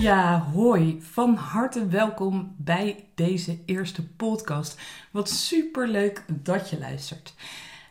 Ja, 0.00 0.38
hoi. 0.38 1.02
Van 1.02 1.34
harte 1.34 1.86
welkom 1.86 2.54
bij 2.56 3.04
deze 3.14 3.58
eerste 3.66 4.08
podcast. 4.08 4.80
Wat 5.10 5.28
super 5.28 5.88
leuk 5.88 6.24
dat 6.42 6.70
je 6.70 6.78
luistert. 6.78 7.34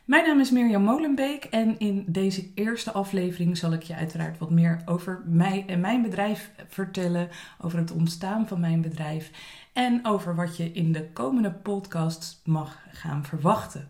Mijn 0.05 0.25
naam 0.25 0.39
is 0.39 0.51
Mirjam 0.51 0.83
Molenbeek 0.83 1.43
en 1.43 1.79
in 1.79 2.05
deze 2.07 2.47
eerste 2.55 2.91
aflevering 2.91 3.57
zal 3.57 3.73
ik 3.73 3.83
je 3.83 3.95
uiteraard 3.95 4.37
wat 4.37 4.49
meer 4.49 4.81
over 4.85 5.21
mij 5.25 5.63
en 5.67 5.79
mijn 5.79 6.01
bedrijf 6.01 6.51
vertellen, 6.67 7.29
over 7.61 7.79
het 7.79 7.91
ontstaan 7.91 8.47
van 8.47 8.59
mijn 8.59 8.81
bedrijf 8.81 9.31
en 9.73 10.05
over 10.05 10.35
wat 10.35 10.57
je 10.57 10.71
in 10.71 10.91
de 10.91 11.09
komende 11.13 11.51
podcasts 11.51 12.41
mag 12.45 12.79
gaan 12.91 13.25
verwachten. 13.25 13.89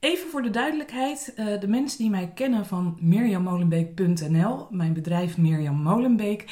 Even 0.00 0.30
voor 0.30 0.42
de 0.42 0.50
duidelijkheid, 0.50 1.32
eh, 1.36 1.60
de 1.60 1.68
mensen 1.68 1.98
die 1.98 2.10
mij 2.10 2.30
kennen 2.34 2.66
van 2.66 2.96
mirjammolenbeek.nl, 3.00 4.66
mijn 4.70 4.92
bedrijf 4.92 5.38
Mirjam 5.38 5.82
Molenbeek, 5.82 6.44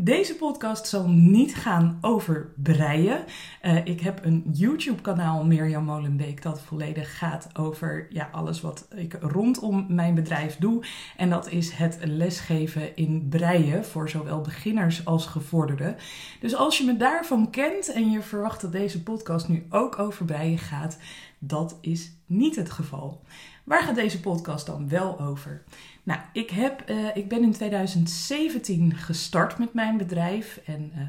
deze 0.00 0.36
podcast 0.36 0.86
zal 0.86 1.08
niet 1.08 1.54
gaan 1.54 1.98
over 2.00 2.52
breien. 2.56 3.24
Uh, 3.62 3.86
ik 3.86 4.00
heb 4.00 4.24
een 4.24 4.44
YouTube-kanaal, 4.52 5.44
Mirjam 5.44 5.84
Molenbeek, 5.84 6.42
dat 6.42 6.60
volledig 6.60 7.18
gaat 7.18 7.48
over 7.58 8.06
ja, 8.10 8.28
alles 8.32 8.60
wat 8.60 8.88
ik 8.94 9.16
rondom 9.20 9.86
mijn 9.88 10.14
bedrijf 10.14 10.56
doe. 10.56 10.84
En 11.16 11.30
dat 11.30 11.50
is 11.50 11.70
het 11.70 11.98
lesgeven 12.04 12.96
in 12.96 13.26
breien 13.28 13.84
voor 13.84 14.08
zowel 14.08 14.40
beginners 14.40 15.04
als 15.04 15.26
gevorderden. 15.26 15.96
Dus 16.40 16.54
als 16.54 16.78
je 16.78 16.84
me 16.84 16.96
daarvan 16.96 17.50
kent 17.50 17.92
en 17.92 18.10
je 18.10 18.22
verwacht 18.22 18.60
dat 18.60 18.72
deze 18.72 19.02
podcast 19.02 19.48
nu 19.48 19.66
ook 19.70 19.98
over 19.98 20.24
breien 20.24 20.58
gaat, 20.58 20.98
dat 21.38 21.78
is 21.80 22.12
niet 22.26 22.56
het 22.56 22.70
geval. 22.70 23.20
Waar 23.68 23.82
gaat 23.82 23.94
deze 23.94 24.20
podcast 24.20 24.66
dan 24.66 24.88
wel 24.88 25.20
over? 25.20 25.62
Nou, 26.02 26.20
ik, 26.32 26.50
heb, 26.50 26.90
uh, 26.90 27.16
ik 27.16 27.28
ben 27.28 27.42
in 27.42 27.52
2017 27.52 28.94
gestart 28.94 29.58
met 29.58 29.72
mijn 29.72 29.96
bedrijf 29.96 30.60
en 30.66 30.92
uh, 30.96 31.02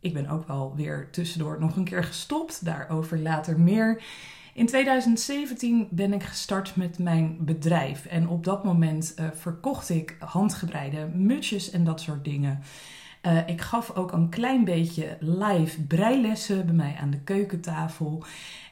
ik 0.00 0.12
ben 0.12 0.28
ook 0.28 0.46
wel 0.46 0.72
weer 0.76 1.08
tussendoor 1.10 1.60
nog 1.60 1.76
een 1.76 1.84
keer 1.84 2.04
gestopt. 2.04 2.64
Daarover 2.64 3.18
later 3.18 3.60
meer. 3.60 4.02
In 4.54 4.66
2017 4.66 5.88
ben 5.90 6.12
ik 6.12 6.22
gestart 6.22 6.76
met 6.76 6.98
mijn 6.98 7.36
bedrijf 7.40 8.06
en 8.06 8.28
op 8.28 8.44
dat 8.44 8.64
moment 8.64 9.14
uh, 9.18 9.26
verkocht 9.34 9.88
ik 9.88 10.16
handgebreide 10.18 11.06
mutsjes 11.14 11.70
en 11.70 11.84
dat 11.84 12.00
soort 12.00 12.24
dingen. 12.24 12.62
Uh, 13.26 13.48
ik 13.48 13.60
gaf 13.60 13.96
ook 13.96 14.12
een 14.12 14.28
klein 14.28 14.64
beetje 14.64 15.16
live 15.20 15.82
breilessen 15.82 16.66
bij 16.66 16.74
mij 16.74 16.96
aan 17.00 17.10
de 17.10 17.20
keukentafel. 17.20 18.24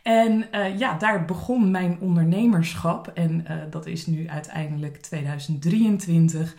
En 0.03 0.45
uh, 0.55 0.79
ja, 0.79 0.99
daar 0.99 1.25
begon 1.25 1.71
mijn 1.71 1.99
ondernemerschap. 2.01 3.09
En 3.09 3.45
uh, 3.51 3.57
dat 3.71 3.87
is 3.87 4.07
nu 4.07 4.29
uiteindelijk 4.29 4.97
2023 4.97 6.55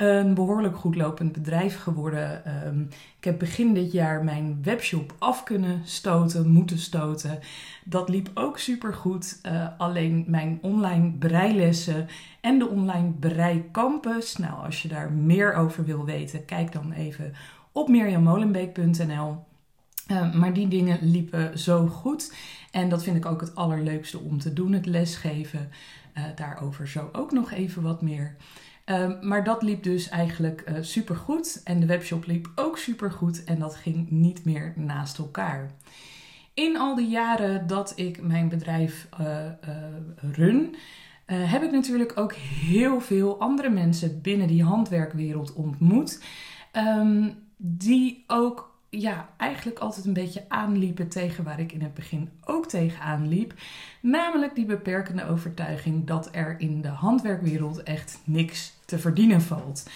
een 0.00 0.34
behoorlijk 0.34 0.76
goed 0.76 0.96
lopend 0.96 1.32
bedrijf 1.32 1.82
geworden. 1.82 2.42
Um, 2.66 2.88
ik 3.18 3.24
heb 3.24 3.38
begin 3.38 3.74
dit 3.74 3.92
jaar 3.92 4.24
mijn 4.24 4.58
webshop 4.62 5.14
af 5.18 5.42
kunnen 5.42 5.80
stoten, 5.84 6.48
moeten 6.48 6.78
stoten. 6.78 7.38
Dat 7.84 8.08
liep 8.08 8.30
ook 8.34 8.58
super 8.58 8.94
goed. 8.94 9.38
Uh, 9.46 9.66
alleen 9.78 10.24
mijn 10.26 10.58
online 10.62 11.10
breilessen 11.10 12.08
en 12.40 12.58
de 12.58 12.68
online 12.68 13.10
breicampus. 13.10 14.36
Nou, 14.36 14.64
als 14.64 14.82
je 14.82 14.88
daar 14.88 15.12
meer 15.12 15.54
over 15.54 15.84
wil 15.84 16.04
weten, 16.04 16.44
kijk 16.44 16.72
dan 16.72 16.92
even 16.92 17.32
op 17.72 17.88
mirjammolenbeek.nl. 17.88 19.36
Uh, 20.10 20.34
maar 20.34 20.52
die 20.52 20.68
dingen 20.68 20.98
liepen 21.00 21.58
zo 21.58 21.86
goed. 21.86 22.34
En 22.70 22.88
dat 22.88 23.02
vind 23.02 23.16
ik 23.16 23.26
ook 23.26 23.40
het 23.40 23.54
allerleukste 23.54 24.18
om 24.18 24.38
te 24.38 24.52
doen, 24.52 24.72
het 24.72 24.86
lesgeven. 24.86 25.70
Uh, 26.14 26.24
daarover 26.36 26.88
zo 26.88 27.08
ook 27.12 27.32
nog 27.32 27.52
even 27.52 27.82
wat 27.82 28.02
meer. 28.02 28.36
Uh, 28.90 29.20
maar 29.20 29.44
dat 29.44 29.62
liep 29.62 29.82
dus 29.82 30.08
eigenlijk 30.08 30.64
uh, 30.68 30.76
super 30.80 31.16
goed. 31.16 31.60
En 31.64 31.80
de 31.80 31.86
webshop 31.86 32.26
liep 32.26 32.50
ook 32.54 32.78
super 32.78 33.12
goed. 33.12 33.44
En 33.44 33.58
dat 33.58 33.74
ging 33.74 34.10
niet 34.10 34.44
meer 34.44 34.72
naast 34.76 35.18
elkaar. 35.18 35.70
In 36.54 36.76
al 36.78 36.94
die 36.94 37.08
jaren 37.08 37.66
dat 37.66 37.92
ik 37.96 38.22
mijn 38.22 38.48
bedrijf 38.48 39.08
run, 40.32 40.74
heb 41.26 41.62
ik 41.62 41.70
natuurlijk 41.70 42.18
ook 42.18 42.32
heel 42.34 43.00
veel 43.00 43.40
andere 43.40 43.68
mensen 43.70 44.20
binnen 44.20 44.46
die 44.46 44.64
handwerkwereld 44.64 45.52
ontmoet. 45.52 46.22
Um, 46.72 47.34
die 47.56 48.24
ook 48.26 48.78
ja, 48.90 49.28
eigenlijk 49.36 49.78
altijd 49.78 50.06
een 50.06 50.12
beetje 50.12 50.44
aanliepen 50.48 51.08
tegen 51.08 51.44
waar 51.44 51.60
ik 51.60 51.72
in 51.72 51.82
het 51.82 51.94
begin 51.94 52.30
ook 52.44 52.59
tegen 52.70 53.02
aanliep. 53.02 53.54
Namelijk 54.00 54.54
die 54.54 54.64
beperkende 54.64 55.26
overtuiging 55.26 56.06
dat 56.06 56.28
er 56.32 56.54
in 56.58 56.82
de 56.82 56.88
handwerkwereld 56.88 57.82
echt 57.82 58.20
niks 58.24 58.78
te 58.84 58.98
verdienen 58.98 59.42
valt. 59.42 59.90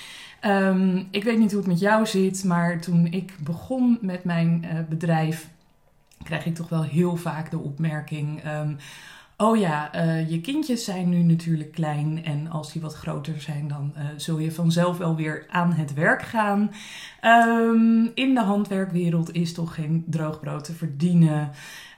Um, 0.47 1.09
ik 1.11 1.25
weet 1.25 1.39
niet 1.39 1.51
hoe 1.51 1.61
het 1.61 1.69
met 1.69 1.81
jou 1.81 2.07
zit, 2.07 2.45
maar 2.45 2.81
toen 2.81 3.07
ik 3.07 3.33
begon 3.41 3.99
met 4.01 4.25
mijn 4.25 4.65
uh, 4.65 4.79
bedrijf, 4.89 5.49
krijg 6.23 6.47
ik 6.47 6.55
toch 6.55 6.69
wel 6.69 6.83
heel 6.83 7.17
vaak 7.17 7.51
de 7.51 7.59
opmerking. 7.59 8.47
Um, 8.47 8.77
Oh 9.37 9.57
ja, 9.57 9.95
uh, 9.95 10.31
je 10.31 10.41
kindjes 10.41 10.85
zijn 10.85 11.09
nu 11.09 11.23
natuurlijk 11.23 11.73
klein 11.73 12.25
en 12.25 12.51
als 12.51 12.73
die 12.73 12.83
wat 12.83 12.95
groter 12.95 13.41
zijn, 13.41 13.69
dan 13.69 13.93
uh, 13.97 14.03
zul 14.17 14.39
je 14.39 14.53
vanzelf 14.53 14.99
wel 14.99 15.17
weer 15.17 15.47
aan 15.49 15.73
het 15.73 15.95
werk 15.95 16.23
gaan. 16.23 16.71
Um, 17.23 18.11
in 18.15 18.35
de 18.35 18.41
handwerkwereld 18.41 19.33
is 19.33 19.53
toch 19.53 19.75
geen 19.75 20.05
droogbrood 20.07 20.65
te 20.65 20.73
verdienen. 20.73 21.51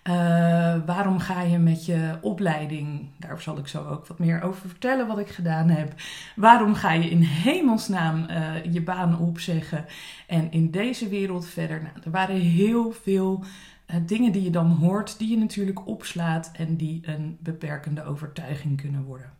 Uh, 0.08 0.76
waarom 0.86 1.18
ga 1.18 1.42
je 1.42 1.58
met 1.58 1.86
je 1.86 2.18
opleiding, 2.20 3.08
daar 3.18 3.40
zal 3.40 3.58
ik 3.58 3.68
zo 3.68 3.84
ook 3.84 4.06
wat 4.06 4.18
meer 4.18 4.42
over 4.42 4.68
vertellen 4.68 5.06
wat 5.06 5.18
ik 5.18 5.28
gedaan 5.28 5.68
heb. 5.68 5.94
Waarom 6.36 6.74
ga 6.74 6.92
je 6.92 7.10
in 7.10 7.22
hemelsnaam 7.22 8.26
je 8.70 8.82
baan 8.82 9.18
opzeggen 9.18 9.84
en 10.26 10.50
in 10.50 10.70
deze 10.70 11.08
wereld 11.08 11.46
verder? 11.46 11.82
Nou, 11.82 11.94
er 12.04 12.10
waren 12.10 12.36
heel 12.36 12.92
veel 12.92 13.44
uh, 13.90 13.96
dingen 14.06 14.32
die 14.32 14.42
je 14.42 14.50
dan 14.50 14.70
hoort, 14.70 15.18
die 15.18 15.30
je 15.30 15.38
natuurlijk 15.38 15.86
opslaat 15.86 16.50
en 16.52 16.76
die 16.76 17.00
een 17.04 17.36
beperkende 17.40 18.04
overtuiging 18.04 18.80
kunnen 18.80 19.04
worden. 19.04 19.30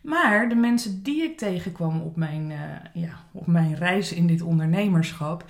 Maar 0.00 0.48
de 0.48 0.54
mensen 0.54 1.02
die 1.02 1.22
ik 1.22 1.38
tegenkwam 1.38 2.00
op 2.00 2.16
mijn, 2.16 2.52
ja, 2.92 3.24
op 3.32 3.46
mijn 3.46 3.74
reis 3.74 4.12
in 4.12 4.26
dit 4.26 4.42
ondernemerschap, 4.42 5.44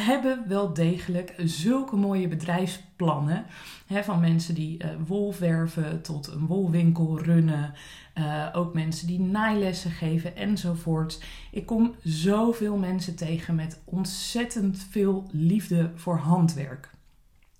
hebben 0.00 0.44
wel 0.48 0.74
degelijk 0.74 1.34
zulke 1.36 1.96
mooie 1.96 2.28
bedrijfsplannen. 2.28 3.46
Hè, 3.86 4.04
van 4.04 4.20
mensen 4.20 4.54
die 4.54 4.84
uh, 4.84 4.90
wol 5.06 5.32
verven 5.32 6.02
tot 6.02 6.26
een 6.26 6.46
wolwinkel 6.46 7.18
runnen. 7.18 7.74
Uh, 8.18 8.48
ook 8.52 8.74
mensen 8.74 9.06
die 9.06 9.20
naailessen 9.20 9.90
geven 9.90 10.36
enzovoort. 10.36 11.22
Ik 11.50 11.66
kom 11.66 11.94
zoveel 12.02 12.76
mensen 12.76 13.16
tegen 13.16 13.54
met 13.54 13.80
ontzettend 13.84 14.86
veel 14.90 15.28
liefde 15.30 15.90
voor 15.94 16.16
handwerk 16.18 16.90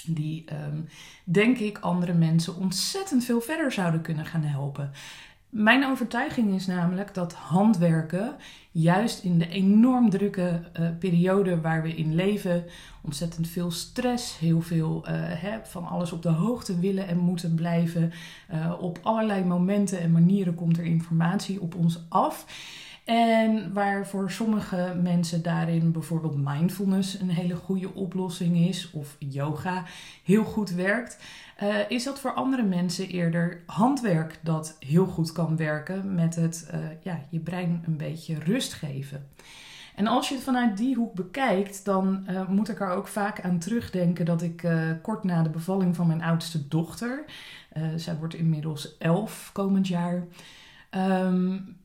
die 0.06 0.44
um, 0.52 0.88
denk 1.24 1.58
ik 1.58 1.78
andere 1.78 2.12
mensen 2.12 2.56
ontzettend 2.56 3.24
veel 3.24 3.40
verder 3.40 3.72
zouden 3.72 4.00
kunnen 4.00 4.26
gaan 4.26 4.42
helpen. 4.42 4.90
Mijn 5.52 5.86
overtuiging 5.86 6.54
is 6.54 6.66
namelijk 6.66 7.14
dat 7.14 7.32
handwerken, 7.32 8.36
juist 8.70 9.24
in 9.24 9.38
de 9.38 9.48
enorm 9.48 10.10
drukke 10.10 10.60
uh, 10.80 10.88
periode 10.98 11.60
waar 11.60 11.82
we 11.82 11.94
in 11.94 12.14
leven, 12.14 12.64
ontzettend 13.02 13.48
veel 13.48 13.70
stress, 13.70 14.38
heel 14.38 14.60
veel 14.60 15.04
uh, 15.08 15.54
van 15.62 15.86
alles 15.86 16.12
op 16.12 16.22
de 16.22 16.28
hoogte 16.28 16.78
willen 16.78 17.08
en 17.08 17.18
moeten 17.18 17.54
blijven. 17.54 18.12
Uh, 18.52 18.72
op 18.80 18.98
allerlei 19.02 19.44
momenten 19.44 20.00
en 20.00 20.12
manieren 20.12 20.54
komt 20.54 20.78
er 20.78 20.84
informatie 20.84 21.60
op 21.60 21.74
ons 21.74 22.04
af. 22.08 22.46
En 23.04 23.72
waar 23.72 24.06
voor 24.06 24.30
sommige 24.30 24.96
mensen 25.02 25.42
daarin 25.42 25.92
bijvoorbeeld 25.92 26.36
mindfulness 26.36 27.20
een 27.20 27.30
hele 27.30 27.56
goede 27.56 27.94
oplossing 27.94 28.56
is, 28.56 28.90
of 28.90 29.16
yoga 29.18 29.84
heel 30.24 30.44
goed 30.44 30.70
werkt, 30.70 31.18
uh, 31.62 31.76
is 31.88 32.04
dat 32.04 32.20
voor 32.20 32.32
andere 32.32 32.62
mensen 32.62 33.08
eerder 33.08 33.62
handwerk 33.66 34.40
dat 34.42 34.76
heel 34.78 35.06
goed 35.06 35.32
kan 35.32 35.56
werken 35.56 36.14
met 36.14 36.34
het 36.36 36.70
uh, 36.74 36.80
ja, 37.02 37.20
je 37.28 37.38
brein 37.38 37.82
een 37.86 37.96
beetje 37.96 38.38
rust 38.38 38.72
geven. 38.72 39.28
En 39.94 40.06
als 40.06 40.28
je 40.28 40.34
het 40.34 40.44
vanuit 40.44 40.76
die 40.76 40.94
hoek 40.94 41.14
bekijkt, 41.14 41.84
dan 41.84 42.26
uh, 42.30 42.48
moet 42.48 42.68
ik 42.68 42.80
er 42.80 42.90
ook 42.90 43.08
vaak 43.08 43.40
aan 43.40 43.58
terugdenken 43.58 44.24
dat 44.24 44.42
ik 44.42 44.68
kort 45.02 45.24
na 45.24 45.42
de 45.42 45.50
bevalling 45.50 45.96
van 45.96 46.06
mijn 46.06 46.22
oudste 46.22 46.68
dochter, 46.68 47.24
zij 47.96 48.16
wordt 48.16 48.34
inmiddels 48.34 48.98
elf 48.98 49.50
komend 49.52 49.88
jaar, 49.88 50.26
um, 50.90 51.76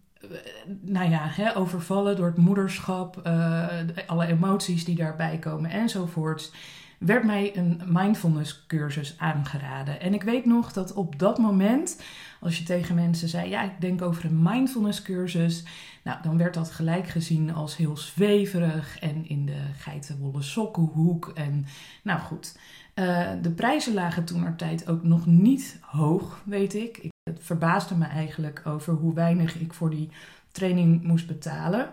nou 0.82 1.10
ja, 1.10 1.22
hè, 1.24 1.56
overvallen 1.56 2.16
door 2.16 2.26
het 2.26 2.38
moederschap, 2.38 3.22
uh, 3.28 3.68
alle 4.08 4.26
emoties 4.26 4.86
die 4.86 4.96
daarbij 4.96 5.38
komen 5.38 5.70
enzovoorts, 5.70 6.52
werd 7.00 7.24
mij 7.24 7.58
een 7.58 7.82
mindfulness 7.86 8.66
cursus 8.68 9.16
aangeraden. 9.18 10.02
En 10.02 10.14
ik 10.14 10.24
weet 10.24 10.46
nog 10.46 10.74
dat 10.74 10.94
op 10.94 11.20
dat 11.20 11.38
moment, 11.38 12.02
als 12.40 12.58
je 12.58 12.64
tegen 12.64 12.96
mensen 12.96 13.30
zei, 13.30 13.50
ja, 13.50 13.64
ik 13.64 13.82
denk 13.82 14.02
over 14.02 14.26
een 14.26 14.42
mindfulness 14.42 15.02
cursus, 15.02 15.64
nou, 16.04 16.22
dan 16.22 16.38
werd 16.38 16.54
dat 16.54 16.72
gelijk 16.72 17.08
gezien 17.08 17.54
als 17.54 17.78
heel 17.78 17.98
zweverig 17.98 19.00
en 19.00 19.30
in 19.30 19.46
de 19.46 19.62
geitenwolle 19.78 20.42
sokkenhoek. 20.42 21.32
En 21.36 21.66
nou 22.04 22.20
goed, 22.20 22.58
uh, 22.96 23.30
de 23.42 23.52
prijzen 23.52 23.94
lagen 23.94 24.26
toen 24.26 24.56
tijd 24.56 24.88
ook 24.88 25.04
nog 25.04 25.26
niet 25.26 25.80
hoog, 25.82 26.42
weet 26.46 26.74
ik. 26.74 27.10
Het 27.28 27.40
verbaasde 27.42 27.96
me 27.96 28.06
eigenlijk 28.06 28.62
over 28.66 28.94
hoe 28.94 29.14
weinig 29.14 29.60
ik 29.60 29.74
voor 29.74 29.90
die 29.90 30.10
training 30.52 31.04
moest 31.04 31.28
betalen. 31.28 31.90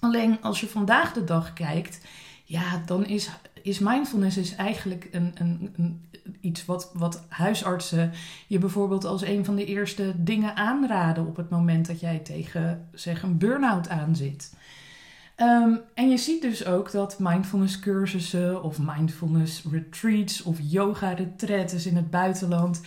Alleen 0.00 0.42
als 0.42 0.60
je 0.60 0.66
vandaag 0.66 1.12
de 1.12 1.24
dag 1.24 1.52
kijkt, 1.52 2.00
ja, 2.44 2.82
dan 2.86 3.06
is, 3.06 3.30
is 3.62 3.78
mindfulness 3.78 4.36
is 4.36 4.54
eigenlijk 4.54 5.08
een, 5.12 5.32
een, 5.34 5.74
een, 5.76 6.04
iets 6.40 6.64
wat, 6.64 6.90
wat 6.94 7.24
huisartsen 7.28 8.12
je 8.46 8.58
bijvoorbeeld 8.58 9.04
als 9.04 9.22
een 9.22 9.44
van 9.44 9.56
de 9.56 9.64
eerste 9.64 10.12
dingen 10.16 10.56
aanraden 10.56 11.26
op 11.26 11.36
het 11.36 11.50
moment 11.50 11.86
dat 11.86 12.00
jij 12.00 12.18
tegen 12.18 12.88
zeg, 12.92 13.22
een 13.22 13.38
burn-out 13.38 13.88
aan 13.88 14.16
zit. 14.16 14.54
Ehm, 15.36 15.74
en 15.94 16.08
je 16.08 16.16
ziet 16.16 16.42
dus 16.42 16.64
ook 16.66 16.90
dat 16.90 17.18
mindfulness 17.18 17.78
cursussen 17.78 18.62
of 18.62 18.78
mindfulness 18.78 19.64
retreats 19.70 20.42
of 20.42 20.58
yoga 20.62 21.10
retreats 21.10 21.86
in 21.86 21.96
het 21.96 22.10
buitenland, 22.10 22.80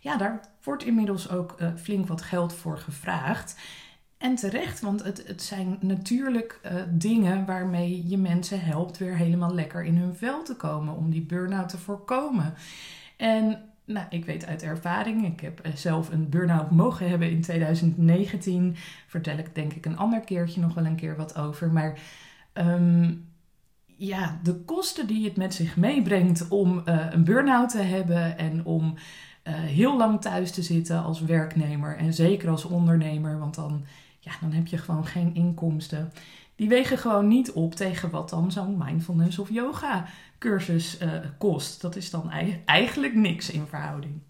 ja, 0.00 0.16
daar 0.16 0.40
wordt 0.66 0.84
inmiddels 0.84 1.30
ook 1.30 1.56
uh, 1.60 1.68
flink 1.76 2.08
wat 2.08 2.22
geld 2.22 2.54
voor 2.54 2.78
gevraagd. 2.78 3.56
En 4.18 4.34
terecht, 4.34 4.80
want 4.80 5.02
het, 5.02 5.26
het 5.26 5.42
zijn 5.42 5.78
natuurlijk 5.80 6.60
uh, 6.64 6.72
dingen 6.88 7.44
waarmee 7.44 8.08
je 8.08 8.18
mensen 8.18 8.60
helpt 8.60 8.98
weer 8.98 9.16
helemaal 9.16 9.54
lekker 9.54 9.84
in 9.84 9.96
hun 9.96 10.14
vel 10.14 10.42
te 10.42 10.56
komen 10.56 10.96
om 10.96 11.10
die 11.10 11.22
burn-out 11.22 11.68
te 11.68 11.78
voorkomen. 11.78 12.54
En 13.16 13.62
nou, 13.84 14.06
ik 14.10 14.24
weet 14.24 14.46
uit 14.46 14.62
ervaring, 14.62 15.26
ik 15.26 15.40
heb 15.40 15.60
eh, 15.60 15.74
zelf 15.74 16.10
een 16.10 16.28
burn-out 16.28 16.70
mogen 16.70 17.08
hebben 17.08 17.30
in 17.30 17.40
2019. 17.40 18.76
Vertel 19.06 19.38
ik 19.38 19.54
denk 19.54 19.72
ik 19.72 19.86
een 19.86 19.98
ander 19.98 20.20
keertje 20.20 20.60
nog 20.60 20.74
wel 20.74 20.86
een 20.86 20.96
keer 20.96 21.16
wat 21.16 21.36
over. 21.36 21.72
Maar 21.72 21.98
um, 22.54 23.28
ja, 23.96 24.40
de 24.42 24.54
kosten 24.54 25.06
die 25.06 25.24
het 25.24 25.36
met 25.36 25.54
zich 25.54 25.76
meebrengt 25.76 26.48
om 26.48 26.82
een 26.84 27.24
burn-out 27.24 27.70
te 27.70 27.78
hebben 27.78 28.38
en 28.38 28.64
om 28.64 28.94
uh, 29.48 29.54
heel 29.54 29.96
lang 29.96 30.20
thuis 30.20 30.50
te 30.50 30.62
zitten 30.62 31.02
als 31.02 31.20
werknemer 31.20 31.96
en 31.96 32.14
zeker 32.14 32.50
als 32.50 32.64
ondernemer, 32.64 33.38
want 33.38 33.54
dan, 33.54 33.84
ja, 34.18 34.32
dan 34.40 34.52
heb 34.52 34.66
je 34.66 34.78
gewoon 34.78 35.06
geen 35.06 35.34
inkomsten. 35.34 36.12
Die 36.56 36.68
wegen 36.68 36.98
gewoon 36.98 37.28
niet 37.28 37.52
op 37.52 37.74
tegen 37.74 38.10
wat 38.10 38.30
dan 38.30 38.52
zo'n 38.52 38.78
mindfulness 38.78 39.38
of 39.38 39.50
yoga 39.50 40.06
cursus 40.38 41.00
uh, 41.02 41.10
kost. 41.38 41.80
Dat 41.80 41.96
is 41.96 42.10
dan 42.10 42.30
eigenlijk 42.64 43.14
niks 43.14 43.50
in 43.50 43.66
verhouding. 43.66 44.20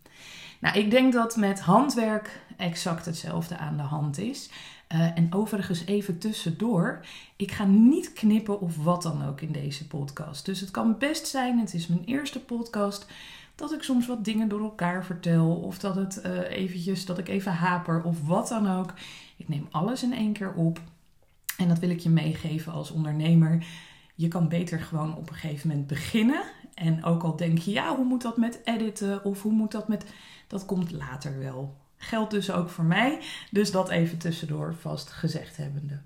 Nou, 0.59 0.79
ik 0.79 0.91
denk 0.91 1.13
dat 1.13 1.37
met 1.37 1.61
handwerk 1.61 2.41
exact 2.57 3.05
hetzelfde 3.05 3.57
aan 3.57 3.77
de 3.77 3.83
hand 3.83 4.19
is. 4.19 4.51
Uh, 4.93 5.01
en 5.01 5.27
overigens 5.31 5.85
even 5.85 6.19
tussendoor, 6.19 7.05
ik 7.37 7.53
ga 7.53 7.65
niet 7.65 8.13
knippen 8.13 8.61
of 8.61 8.77
wat 8.77 9.03
dan 9.03 9.27
ook 9.27 9.41
in 9.41 9.53
deze 9.53 9.87
podcast. 9.87 10.45
Dus 10.45 10.61
het 10.61 10.71
kan 10.71 10.99
best 10.99 11.27
zijn, 11.27 11.59
het 11.59 11.75
is 11.75 11.87
mijn 11.87 12.05
eerste 12.05 12.41
podcast, 12.41 13.07
dat 13.57 13.73
ik 13.73 13.83
soms 13.83 14.07
wat 14.07 14.25
dingen 14.25 14.49
door 14.49 14.61
elkaar 14.61 15.05
vertel. 15.05 15.57
Of 15.57 15.79
dat, 15.79 15.95
het, 15.95 16.23
uh, 16.27 16.51
eventjes, 16.51 17.05
dat 17.05 17.19
ik 17.19 17.29
even 17.29 17.53
haper 17.53 18.03
of 18.03 18.27
wat 18.27 18.49
dan 18.49 18.71
ook. 18.71 18.95
Ik 19.37 19.49
neem 19.49 19.69
alles 19.71 20.03
in 20.03 20.13
één 20.13 20.33
keer 20.33 20.53
op. 20.53 20.81
En 21.57 21.69
dat 21.69 21.79
wil 21.79 21.91
ik 21.91 22.01
je 22.01 22.09
meegeven 22.09 22.73
als 22.73 22.91
ondernemer. 22.91 23.67
Je 24.15 24.29
kan 24.29 24.49
beter 24.49 24.81
gewoon 24.81 25.17
op 25.17 25.29
een 25.29 25.35
gegeven 25.35 25.69
moment 25.69 25.87
beginnen. 25.87 26.43
En 26.75 27.05
ook 27.05 27.23
al 27.23 27.37
denk 27.37 27.59
je, 27.59 27.71
ja, 27.71 27.97
hoe 27.97 28.05
moet 28.05 28.23
dat 28.23 28.37
met 28.37 28.61
editen 28.65 29.25
of 29.25 29.43
hoe 29.43 29.53
moet 29.53 29.73
dat 29.73 29.89
met. 29.89 30.07
Dat 30.47 30.65
komt 30.65 30.91
later 30.91 31.39
wel. 31.39 31.77
Geldt 31.97 32.31
dus 32.31 32.51
ook 32.51 32.69
voor 32.69 32.85
mij. 32.85 33.19
Dus 33.51 33.71
dat 33.71 33.89
even 33.89 34.19
tussendoor 34.19 34.75
vast 34.75 35.11
gezegd 35.11 35.57
hebbende. 35.57 36.01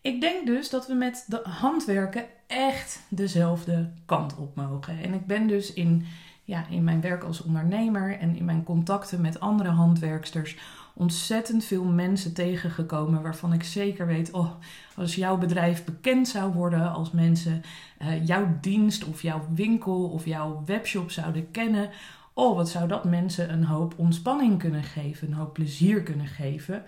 Ik 0.00 0.20
denk 0.20 0.46
dus 0.46 0.70
dat 0.70 0.86
we 0.86 0.94
met 0.94 1.24
de 1.28 1.40
handwerken 1.42 2.24
echt 2.46 3.00
dezelfde 3.08 3.92
kant 4.06 4.36
op 4.36 4.56
mogen. 4.56 5.02
En 5.02 5.14
ik 5.14 5.26
ben 5.26 5.46
dus 5.46 5.72
in, 5.72 6.06
ja, 6.50 6.64
in 6.68 6.84
mijn 6.84 7.00
werk 7.00 7.22
als 7.22 7.42
ondernemer 7.42 8.18
en 8.18 8.36
in 8.36 8.44
mijn 8.44 8.64
contacten 8.64 9.20
met 9.20 9.40
andere 9.40 9.68
handwerksters 9.68 10.56
ontzettend 10.94 11.64
veel 11.64 11.84
mensen 11.84 12.34
tegengekomen 12.34 13.22
waarvan 13.22 13.52
ik 13.52 13.62
zeker 13.62 14.06
weet, 14.06 14.30
oh, 14.30 14.50
als 14.96 15.14
jouw 15.14 15.38
bedrijf 15.38 15.84
bekend 15.84 16.28
zou 16.28 16.52
worden, 16.52 16.92
als 16.92 17.10
mensen 17.10 17.62
uh, 18.02 18.26
jouw 18.26 18.58
dienst 18.60 19.04
of 19.04 19.22
jouw 19.22 19.48
winkel 19.54 20.04
of 20.04 20.24
jouw 20.24 20.62
webshop 20.66 21.10
zouden 21.10 21.50
kennen, 21.50 21.90
oh, 22.34 22.56
wat 22.56 22.68
zou 22.68 22.88
dat 22.88 23.04
mensen 23.04 23.52
een 23.52 23.64
hoop 23.64 23.94
ontspanning 23.96 24.58
kunnen 24.58 24.84
geven, 24.84 25.28
een 25.28 25.34
hoop 25.34 25.52
plezier 25.52 26.02
kunnen 26.02 26.26
geven. 26.26 26.82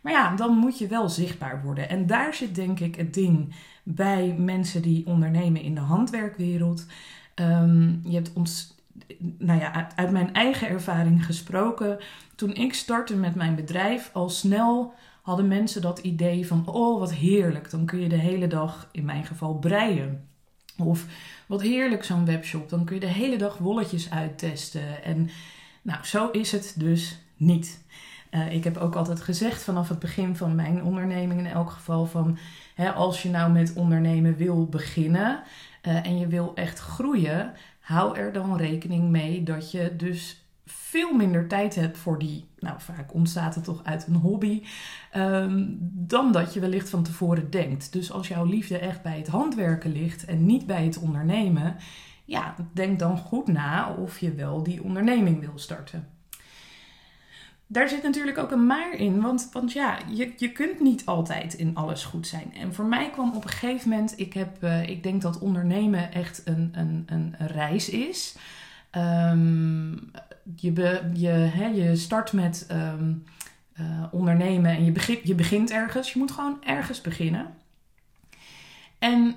Maar 0.00 0.12
ja, 0.12 0.36
dan 0.36 0.56
moet 0.56 0.78
je 0.78 0.86
wel 0.86 1.08
zichtbaar 1.08 1.62
worden. 1.62 1.88
En 1.88 2.06
daar 2.06 2.34
zit 2.34 2.54
denk 2.54 2.80
ik 2.80 2.94
het 2.94 3.14
ding 3.14 3.54
bij 3.82 4.34
mensen 4.38 4.82
die 4.82 5.06
ondernemen 5.06 5.62
in 5.62 5.74
de 5.74 5.80
handwerkwereld. 5.80 6.86
Um, 7.34 8.00
je 8.04 8.14
hebt 8.14 8.32
ons 8.32 8.75
nou 9.38 9.60
ja, 9.60 9.90
uit, 9.96 10.10
mijn 10.10 10.34
eigen 10.34 10.68
ervaring 10.68 11.26
gesproken. 11.26 11.98
Toen 12.34 12.54
ik 12.54 12.74
startte 12.74 13.16
met 13.16 13.34
mijn 13.34 13.54
bedrijf, 13.54 14.10
al 14.12 14.28
snel 14.28 14.94
hadden 15.22 15.48
mensen 15.48 15.82
dat 15.82 15.98
idee 15.98 16.46
van: 16.46 16.66
oh, 16.66 16.98
wat 16.98 17.14
heerlijk, 17.14 17.70
dan 17.70 17.86
kun 17.86 18.00
je 18.00 18.08
de 18.08 18.16
hele 18.16 18.46
dag, 18.46 18.88
in 18.92 19.04
mijn 19.04 19.24
geval, 19.24 19.54
breien. 19.54 20.28
Of 20.78 21.06
wat 21.46 21.62
heerlijk 21.62 22.04
zo'n 22.04 22.24
webshop, 22.24 22.68
dan 22.68 22.84
kun 22.84 22.94
je 22.94 23.00
de 23.00 23.06
hele 23.06 23.36
dag 23.36 23.58
wolletjes 23.58 24.10
uittesten. 24.10 25.04
En 25.04 25.30
nou, 25.82 26.04
zo 26.04 26.30
is 26.30 26.52
het 26.52 26.74
dus 26.76 27.18
niet. 27.36 27.84
Uh, 28.30 28.52
ik 28.52 28.64
heb 28.64 28.76
ook 28.76 28.94
altijd 28.94 29.20
gezegd 29.20 29.62
vanaf 29.62 29.88
het 29.88 29.98
begin 29.98 30.36
van 30.36 30.54
mijn 30.54 30.82
onderneming 30.82 31.40
in 31.40 31.46
elk 31.46 31.70
geval 31.70 32.06
van 32.06 32.38
hè, 32.74 32.92
als 32.92 33.22
je 33.22 33.28
nou 33.28 33.52
met 33.52 33.72
ondernemen 33.74 34.36
wil 34.36 34.66
beginnen 34.66 35.42
uh, 35.82 36.06
en 36.06 36.18
je 36.18 36.26
wil 36.26 36.52
echt 36.54 36.78
groeien, 36.78 37.52
hou 37.86 38.16
er 38.18 38.32
dan 38.32 38.56
rekening 38.56 39.10
mee 39.10 39.42
dat 39.42 39.70
je 39.70 39.96
dus 39.96 40.44
veel 40.64 41.14
minder 41.14 41.48
tijd 41.48 41.74
hebt 41.74 41.98
voor 41.98 42.18
die, 42.18 42.48
nou 42.58 42.80
vaak 42.80 43.14
ontstaat 43.14 43.54
het 43.54 43.64
toch 43.64 43.84
uit 43.84 44.06
een 44.06 44.14
hobby, 44.14 44.62
um, 45.16 45.78
dan 45.92 46.32
dat 46.32 46.54
je 46.54 46.60
wellicht 46.60 46.90
van 46.90 47.02
tevoren 47.02 47.50
denkt. 47.50 47.92
Dus 47.92 48.12
als 48.12 48.28
jouw 48.28 48.44
liefde 48.44 48.78
echt 48.78 49.02
bij 49.02 49.18
het 49.18 49.26
handwerken 49.26 49.92
ligt 49.92 50.24
en 50.24 50.46
niet 50.46 50.66
bij 50.66 50.84
het 50.84 50.98
ondernemen, 50.98 51.76
ja, 52.24 52.54
denk 52.72 52.98
dan 52.98 53.18
goed 53.18 53.46
na 53.46 53.94
of 53.94 54.18
je 54.18 54.34
wel 54.34 54.62
die 54.62 54.82
onderneming 54.82 55.40
wil 55.40 55.58
starten. 55.58 56.08
Daar 57.66 57.88
zit 57.88 58.02
natuurlijk 58.02 58.38
ook 58.38 58.50
een 58.50 58.66
maar 58.66 58.92
in, 58.92 59.20
want, 59.20 59.48
want 59.52 59.72
ja, 59.72 59.98
je, 60.12 60.32
je 60.36 60.52
kunt 60.52 60.80
niet 60.80 61.06
altijd 61.06 61.54
in 61.54 61.76
alles 61.76 62.04
goed 62.04 62.26
zijn. 62.26 62.54
En 62.54 62.74
voor 62.74 62.84
mij 62.84 63.10
kwam 63.10 63.34
op 63.34 63.44
een 63.44 63.50
gegeven 63.50 63.88
moment, 63.88 64.18
ik, 64.18 64.32
heb, 64.32 64.62
uh, 64.62 64.88
ik 64.88 65.02
denk 65.02 65.22
dat 65.22 65.38
ondernemen 65.38 66.12
echt 66.12 66.42
een, 66.44 66.70
een, 66.72 67.04
een 67.06 67.34
reis 67.38 67.88
is. 67.88 68.36
Um, 68.92 70.10
je, 70.56 70.70
be, 70.70 71.10
je, 71.14 71.28
hè, 71.28 71.66
je 71.66 71.96
start 71.96 72.32
met 72.32 72.66
um, 72.72 73.24
uh, 73.80 74.04
ondernemen 74.10 74.70
en 74.70 74.84
je, 74.84 74.92
begint 74.92 75.20
je 75.22 75.34
begint 75.34 75.70
ergens. 75.70 76.12
Je 76.12 76.18
moet 76.18 76.30
gewoon 76.30 76.64
ergens 76.64 77.00
beginnen. 77.00 77.54
En 78.98 79.36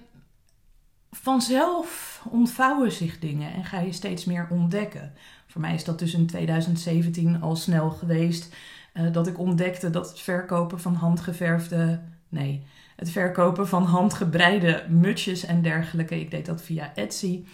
vanzelf 1.12 2.22
ontvouwen 2.30 2.92
zich 2.92 3.20
dingen 3.20 3.54
en 3.54 3.66
ga 3.66 3.80
je 3.80 3.92
steeds 3.92 4.26
meer 4.26 4.48
ontdekken. 4.50 5.14
Voor 5.50 5.62
mij 5.62 5.74
is 5.74 5.84
dat 5.84 6.00
dus 6.00 6.14
in 6.14 6.28
2017 6.28 7.42
al 7.42 7.56
snel 7.56 7.90
geweest 7.90 8.56
uh, 8.94 9.14
dat 9.14 9.28
ik 9.28 9.40
ontdekte 9.40 9.90
dat 9.90 10.10
het 10.10 10.20
verkopen 10.20 10.80
van 10.80 10.94
handgeverfde, 10.94 12.00
nee, 12.30 12.64
het 12.96 13.10
verkopen 13.10 13.68
van 13.68 13.84
handgebreide 13.84 14.86
mutsjes 14.90 15.46
en 15.46 15.62
dergelijke, 15.62 16.20
ik 16.20 16.32
deed 16.32 16.46
dat 16.46 16.62
via 16.62 16.92
Etsy, 16.96 17.46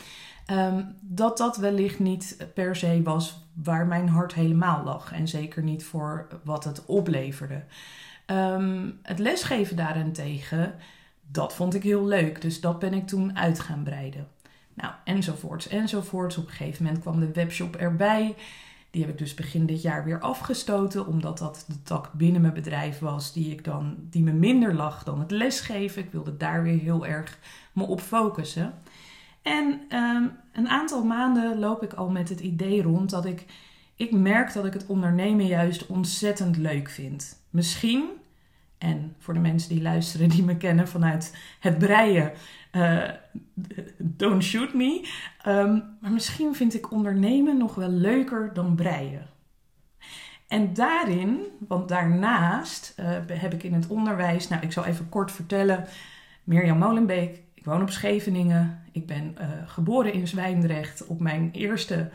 um, 0.51 0.95
dat 1.01 1.37
dat 1.37 1.57
wellicht 1.57 1.99
niet 1.99 2.47
per 2.53 2.75
se 2.75 3.01
was 3.03 3.43
waar 3.53 3.87
mijn 3.87 4.09
hart 4.09 4.33
helemaal 4.33 4.83
lag 4.83 5.11
en 5.11 5.27
zeker 5.27 5.63
niet 5.63 5.83
voor 5.83 6.27
wat 6.43 6.63
het 6.63 6.85
opleverde. 6.85 7.63
Um, 8.25 8.99
het 9.01 9.19
lesgeven 9.19 9.75
daarentegen, 9.75 10.75
dat 11.31 11.53
vond 11.53 11.73
ik 11.73 11.83
heel 11.83 12.05
leuk, 12.05 12.41
dus 12.41 12.61
dat 12.61 12.79
ben 12.79 12.93
ik 12.93 13.07
toen 13.07 13.37
uit 13.37 13.59
gaan 13.59 13.83
breiden. 13.83 14.27
Nou, 14.75 14.93
enzovoorts, 15.03 15.67
enzovoorts. 15.67 16.37
Op 16.37 16.45
een 16.45 16.53
gegeven 16.53 16.83
moment 16.83 17.01
kwam 17.01 17.19
de 17.19 17.31
webshop 17.31 17.75
erbij. 17.75 18.35
Die 18.89 19.03
heb 19.03 19.11
ik 19.11 19.17
dus 19.17 19.33
begin 19.33 19.65
dit 19.65 19.81
jaar 19.81 20.03
weer 20.03 20.19
afgestoten, 20.19 21.07
omdat 21.07 21.37
dat 21.37 21.65
de 21.67 21.81
tak 21.81 22.13
binnen 22.13 22.41
mijn 22.41 22.53
bedrijf 22.53 22.99
was 22.99 23.33
die, 23.33 23.51
ik 23.51 23.63
dan, 23.63 23.95
die 23.99 24.23
me 24.23 24.31
minder 24.31 24.73
lag 24.73 25.03
dan 25.03 25.19
het 25.19 25.31
lesgeven. 25.31 26.01
Ik 26.01 26.11
wilde 26.11 26.37
daar 26.37 26.63
weer 26.63 26.79
heel 26.79 27.05
erg 27.05 27.39
me 27.73 27.83
op 27.83 28.01
focussen. 28.01 28.73
En 29.41 29.81
um, 29.89 30.31
een 30.53 30.69
aantal 30.69 31.03
maanden 31.03 31.59
loop 31.59 31.83
ik 31.83 31.93
al 31.93 32.09
met 32.09 32.29
het 32.29 32.39
idee 32.39 32.81
rond 32.81 33.09
dat 33.09 33.25
ik, 33.25 33.45
ik 33.95 34.11
merk 34.11 34.53
dat 34.53 34.65
ik 34.65 34.73
het 34.73 34.85
ondernemen 34.85 35.45
juist 35.45 35.85
ontzettend 35.85 36.57
leuk 36.57 36.89
vind. 36.89 37.39
Misschien 37.49 38.03
En 38.77 39.15
voor 39.19 39.33
de 39.33 39.39
mensen 39.39 39.69
die 39.69 39.81
luisteren, 39.81 40.29
die 40.29 40.43
me 40.43 40.57
kennen 40.57 40.87
vanuit 40.87 41.35
het 41.59 41.77
breien, 41.77 42.31
uh, 42.75 43.09
don't 43.97 44.43
shoot 44.43 44.73
me. 44.73 45.09
Um, 45.47 45.97
maar 46.01 46.11
misschien 46.11 46.55
vind 46.55 46.73
ik 46.73 46.91
ondernemen 46.91 47.57
nog 47.57 47.75
wel 47.75 47.89
leuker 47.89 48.53
dan 48.53 48.75
breien. 48.75 49.27
En 50.47 50.73
daarin, 50.73 51.39
want 51.67 51.87
daarnaast 51.87 52.95
uh, 52.99 53.05
heb 53.31 53.53
ik 53.53 53.63
in 53.63 53.73
het 53.73 53.87
onderwijs, 53.87 54.47
nou 54.47 54.63
ik 54.63 54.71
zal 54.71 54.85
even 54.85 55.09
kort 55.09 55.31
vertellen, 55.31 55.85
Mirjam 56.43 56.77
Molenbeek, 56.77 57.41
ik 57.53 57.65
woon 57.65 57.81
op 57.81 57.89
Scheveningen, 57.89 58.83
ik 58.91 59.05
ben 59.05 59.35
uh, 59.41 59.47
geboren 59.65 60.13
in 60.13 60.27
Zwijndrecht, 60.27 61.07
op 61.07 61.19
mijn 61.19 61.49
eerste 61.51 62.09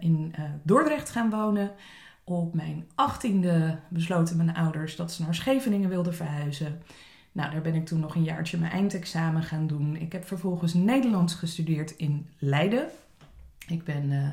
in 0.00 0.34
Dordrecht 0.62 1.10
gaan 1.10 1.30
wonen. 1.30 1.70
Op 2.24 2.54
mijn 2.54 2.86
achttiende 2.94 3.78
besloten 3.88 4.36
mijn 4.36 4.54
ouders 4.54 4.96
dat 4.96 5.12
ze 5.12 5.22
naar 5.22 5.34
Scheveningen 5.34 5.88
wilden 5.88 6.14
verhuizen. 6.14 6.82
Nou, 7.34 7.50
daar 7.50 7.60
ben 7.60 7.74
ik 7.74 7.86
toen 7.86 8.00
nog 8.00 8.14
een 8.14 8.24
jaartje 8.24 8.58
mijn 8.58 8.72
eindexamen 8.72 9.42
gaan 9.42 9.66
doen. 9.66 9.96
Ik 9.96 10.12
heb 10.12 10.26
vervolgens 10.26 10.74
Nederlands 10.74 11.34
gestudeerd 11.34 11.90
in 11.90 12.28
Leiden. 12.38 12.86
Ik 13.66 13.84
ben 13.84 14.10
uh, 14.10 14.28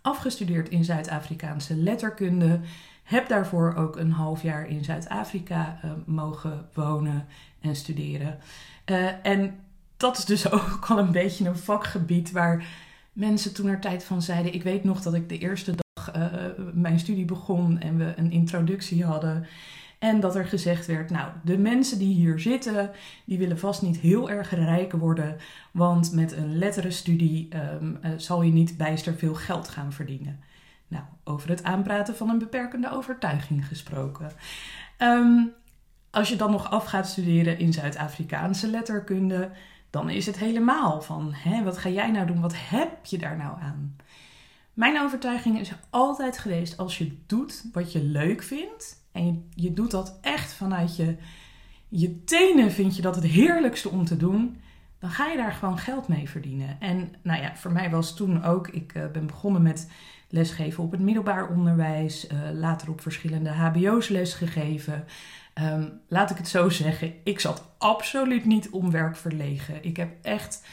afgestudeerd 0.00 0.68
in 0.68 0.84
Zuid-Afrikaanse 0.84 1.76
letterkunde. 1.76 2.60
Heb 3.02 3.28
daarvoor 3.28 3.74
ook 3.74 3.96
een 3.96 4.10
half 4.10 4.42
jaar 4.42 4.68
in 4.68 4.84
Zuid-Afrika 4.84 5.80
uh, 5.84 5.90
mogen 6.04 6.68
wonen 6.72 7.26
en 7.60 7.76
studeren. 7.76 8.38
Uh, 8.86 9.26
en 9.26 9.58
dat 9.96 10.18
is 10.18 10.24
dus 10.24 10.50
ook 10.52 10.86
al 10.88 10.98
een 10.98 11.12
beetje 11.12 11.48
een 11.48 11.58
vakgebied 11.58 12.30
waar 12.30 12.66
mensen 13.12 13.54
toen 13.54 13.66
er 13.66 13.80
tijd 13.80 14.04
van 14.04 14.22
zeiden. 14.22 14.54
Ik 14.54 14.62
weet 14.62 14.84
nog 14.84 15.02
dat 15.02 15.14
ik 15.14 15.28
de 15.28 15.38
eerste 15.38 15.74
dag 15.74 16.12
mijn 16.72 16.98
studie 16.98 17.24
begon 17.24 17.80
en 17.80 17.96
we 17.96 18.12
een 18.16 18.30
introductie 18.30 19.04
hadden. 19.04 19.46
En 20.02 20.20
dat 20.20 20.36
er 20.36 20.44
gezegd 20.44 20.86
werd, 20.86 21.10
nou, 21.10 21.30
de 21.44 21.58
mensen 21.58 21.98
die 21.98 22.14
hier 22.14 22.40
zitten, 22.40 22.90
die 23.24 23.38
willen 23.38 23.58
vast 23.58 23.82
niet 23.82 23.96
heel 23.96 24.30
erg 24.30 24.50
rijk 24.50 24.92
worden, 24.92 25.36
want 25.70 26.12
met 26.12 26.32
een 26.32 26.58
letterenstudie 26.58 27.48
um, 27.80 27.98
zal 28.16 28.42
je 28.42 28.52
niet 28.52 28.76
bijster 28.76 29.14
veel 29.14 29.34
geld 29.34 29.68
gaan 29.68 29.92
verdienen. 29.92 30.40
Nou, 30.88 31.04
over 31.24 31.48
het 31.48 31.62
aanpraten 31.62 32.16
van 32.16 32.28
een 32.28 32.38
beperkende 32.38 32.90
overtuiging 32.90 33.66
gesproken. 33.66 34.30
Um, 34.98 35.52
als 36.10 36.28
je 36.28 36.36
dan 36.36 36.50
nog 36.50 36.70
af 36.70 36.84
gaat 36.84 37.08
studeren 37.08 37.58
in 37.58 37.72
Zuid-Afrikaanse 37.72 38.68
letterkunde, 38.68 39.50
dan 39.90 40.10
is 40.10 40.26
het 40.26 40.38
helemaal 40.38 41.02
van, 41.02 41.32
hè, 41.32 41.62
wat 41.62 41.78
ga 41.78 41.88
jij 41.88 42.10
nou 42.10 42.26
doen? 42.26 42.40
Wat 42.40 42.54
heb 42.56 43.06
je 43.06 43.18
daar 43.18 43.36
nou 43.36 43.60
aan? 43.60 43.96
Mijn 44.74 45.00
overtuiging 45.00 45.60
is 45.60 45.72
altijd 45.90 46.38
geweest, 46.38 46.76
als 46.76 46.98
je 46.98 47.16
doet 47.26 47.64
wat 47.72 47.92
je 47.92 48.02
leuk 48.02 48.42
vindt, 48.42 49.01
en 49.12 49.50
je, 49.54 49.72
doet 49.72 49.90
dat 49.90 50.18
echt 50.20 50.52
vanuit 50.52 50.96
je, 50.96 51.16
je 51.88 52.24
tenen, 52.24 52.72
vind 52.72 52.96
je 52.96 53.02
dat 53.02 53.14
het 53.14 53.24
heerlijkste 53.24 53.88
om 53.88 54.04
te 54.04 54.16
doen, 54.16 54.60
dan 54.98 55.10
ga 55.10 55.26
je 55.26 55.36
daar 55.36 55.52
gewoon 55.52 55.78
geld 55.78 56.08
mee 56.08 56.28
verdienen. 56.28 56.80
En 56.80 57.12
nou 57.22 57.42
ja, 57.42 57.56
voor 57.56 57.72
mij 57.72 57.90
was 57.90 58.16
toen 58.16 58.44
ook, 58.44 58.68
ik 58.68 58.94
uh, 58.94 59.06
ben 59.12 59.26
begonnen 59.26 59.62
met 59.62 59.90
lesgeven 60.28 60.84
op 60.84 60.90
het 60.90 61.00
middelbaar 61.00 61.48
onderwijs, 61.48 62.28
uh, 62.28 62.38
later 62.52 62.90
op 62.90 63.00
verschillende 63.00 63.50
HBO's 63.50 64.08
lesgegeven. 64.08 65.04
Um, 65.54 66.00
laat 66.08 66.30
ik 66.30 66.36
het 66.36 66.48
zo 66.48 66.68
zeggen, 66.68 67.14
ik 67.24 67.40
zat 67.40 67.64
absoluut 67.78 68.44
niet 68.44 68.70
om 68.70 68.90
werk 68.90 69.16
verlegen. 69.16 69.84
Ik 69.84 69.96
heb 69.96 70.10
echt 70.22 70.64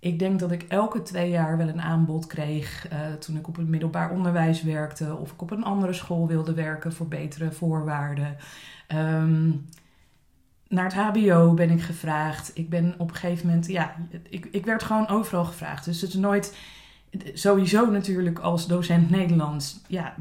ik 0.00 0.18
denk 0.18 0.38
dat 0.40 0.52
ik 0.52 0.62
elke 0.62 1.02
twee 1.02 1.30
jaar 1.30 1.56
wel 1.56 1.68
een 1.68 1.80
aanbod 1.80 2.26
kreeg 2.26 2.92
uh, 2.92 3.12
toen 3.12 3.36
ik 3.36 3.48
op 3.48 3.56
het 3.56 3.68
middelbaar 3.68 4.10
onderwijs 4.10 4.62
werkte 4.62 5.16
of 5.16 5.32
ik 5.32 5.42
op 5.42 5.50
een 5.50 5.64
andere 5.64 5.92
school 5.92 6.26
wilde 6.26 6.54
werken 6.54 6.92
voor 6.92 7.08
betere 7.08 7.52
voorwaarden. 7.52 8.36
Um, 8.94 9.66
naar 10.68 10.84
het 10.84 10.94
HBO 10.94 11.54
ben 11.54 11.70
ik 11.70 11.82
gevraagd. 11.82 12.50
Ik 12.54 12.70
ben 12.70 12.94
op 12.98 13.08
een 13.08 13.16
gegeven 13.16 13.46
moment, 13.46 13.66
ja, 13.66 13.94
ik, 14.28 14.46
ik 14.46 14.64
werd 14.64 14.82
gewoon 14.82 15.08
overal 15.08 15.44
gevraagd. 15.44 15.84
Dus 15.84 16.00
het 16.00 16.10
is 16.10 16.16
nooit, 16.16 16.56
sowieso 17.34 17.90
natuurlijk 17.90 18.38
als 18.38 18.66
docent 18.66 19.10
Nederlands, 19.10 19.80
ja, 19.86 20.14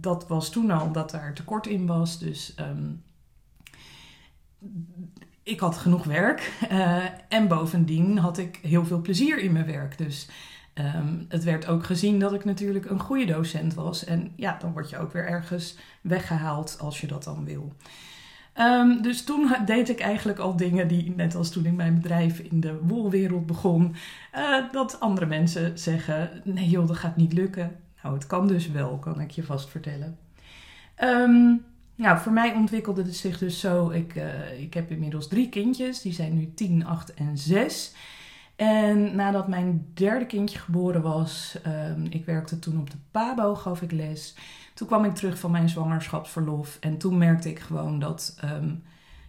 dat 0.00 0.28
was 0.28 0.50
toen 0.50 0.70
al 0.70 0.92
dat 0.92 1.10
daar 1.10 1.34
tekort 1.34 1.66
in 1.66 1.86
was. 1.86 2.18
Dus 2.18 2.54
um, 2.60 3.02
ik 5.44 5.60
had 5.60 5.76
genoeg 5.76 6.04
werk 6.04 6.52
uh, 6.70 7.04
en 7.28 7.48
bovendien 7.48 8.18
had 8.18 8.38
ik 8.38 8.58
heel 8.62 8.84
veel 8.84 9.00
plezier 9.00 9.38
in 9.38 9.52
mijn 9.52 9.66
werk. 9.66 9.98
Dus 9.98 10.28
um, 10.74 11.24
het 11.28 11.44
werd 11.44 11.66
ook 11.66 11.84
gezien 11.84 12.18
dat 12.18 12.32
ik 12.32 12.44
natuurlijk 12.44 12.90
een 12.90 13.00
goede 13.00 13.24
docent 13.24 13.74
was. 13.74 14.04
En 14.04 14.32
ja, 14.36 14.56
dan 14.60 14.72
word 14.72 14.90
je 14.90 14.98
ook 14.98 15.12
weer 15.12 15.26
ergens 15.26 15.76
weggehaald 16.00 16.76
als 16.80 17.00
je 17.00 17.06
dat 17.06 17.24
dan 17.24 17.44
wil. 17.44 17.72
Um, 18.60 19.02
dus 19.02 19.24
toen 19.24 19.56
deed 19.64 19.88
ik 19.88 20.00
eigenlijk 20.00 20.38
al 20.38 20.56
dingen 20.56 20.88
die, 20.88 21.12
net 21.16 21.34
als 21.34 21.50
toen 21.50 21.66
ik 21.66 21.72
mijn 21.72 21.94
bedrijf 21.94 22.38
in 22.38 22.60
de 22.60 22.78
wolwereld 22.82 23.46
begon, 23.46 23.94
uh, 24.34 24.72
dat 24.72 25.00
andere 25.00 25.26
mensen 25.26 25.78
zeggen: 25.78 26.30
nee 26.44 26.68
joh, 26.68 26.86
dat 26.86 26.96
gaat 26.96 27.16
niet 27.16 27.32
lukken. 27.32 27.76
Nou, 28.02 28.14
het 28.14 28.26
kan 28.26 28.46
dus 28.46 28.70
wel, 28.70 28.98
kan 28.98 29.20
ik 29.20 29.30
je 29.30 29.42
vast 29.42 29.70
vertellen. 29.70 30.18
Um, 31.02 31.64
nou, 31.94 32.18
voor 32.18 32.32
mij 32.32 32.54
ontwikkelde 32.54 33.02
het 33.02 33.16
zich 33.16 33.38
dus 33.38 33.60
zo. 33.60 33.90
Ik, 33.90 34.14
uh, 34.14 34.60
ik 34.60 34.74
heb 34.74 34.90
inmiddels 34.90 35.28
drie 35.28 35.48
kindjes. 35.48 36.00
Die 36.00 36.12
zijn 36.12 36.34
nu 36.34 36.52
10, 36.54 36.86
8 36.86 37.14
en 37.14 37.38
6. 37.38 37.94
En 38.56 39.16
nadat 39.16 39.48
mijn 39.48 39.86
derde 39.94 40.26
kindje 40.26 40.58
geboren 40.58 41.02
was, 41.02 41.58
um, 41.66 42.06
ik 42.10 42.24
werkte 42.24 42.58
toen 42.58 42.78
op 42.78 42.90
de 42.90 42.96
PABO, 43.10 43.54
gaf 43.54 43.82
ik 43.82 43.92
les. 43.92 44.34
Toen 44.74 44.86
kwam 44.86 45.04
ik 45.04 45.14
terug 45.14 45.38
van 45.38 45.50
mijn 45.50 45.68
zwangerschapsverlof. 45.68 46.76
En 46.80 46.98
toen 46.98 47.18
merkte 47.18 47.50
ik 47.50 47.58
gewoon 47.58 47.98
dat, 47.98 48.38
um, 48.44 48.82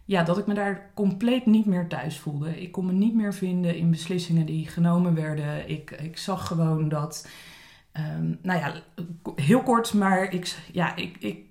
ja, 0.06 0.24
dat 0.24 0.38
ik 0.38 0.46
me 0.46 0.54
daar 0.54 0.92
compleet 0.94 1.46
niet 1.46 1.66
meer 1.66 1.88
thuis 1.88 2.20
voelde. 2.20 2.62
Ik 2.62 2.72
kon 2.72 2.86
me 2.86 2.92
niet 2.92 3.16
meer 3.16 3.34
vinden 3.34 3.78
in 3.78 3.90
beslissingen 3.90 4.46
die 4.46 4.68
genomen 4.68 5.16
werden. 5.16 5.70
Ik, 5.70 5.92
ik 5.92 6.18
zag 6.18 6.48
gewoon 6.48 6.90
dat. 6.90 7.28
Um, 8.18 8.40
nou 8.42 8.60
ja, 8.60 8.74
heel 9.36 9.64
kort, 9.64 9.94
maar 9.94 10.34
ik, 10.34 10.56
ja, 10.72 10.96
ik, 10.96 11.18
ik 11.20 11.44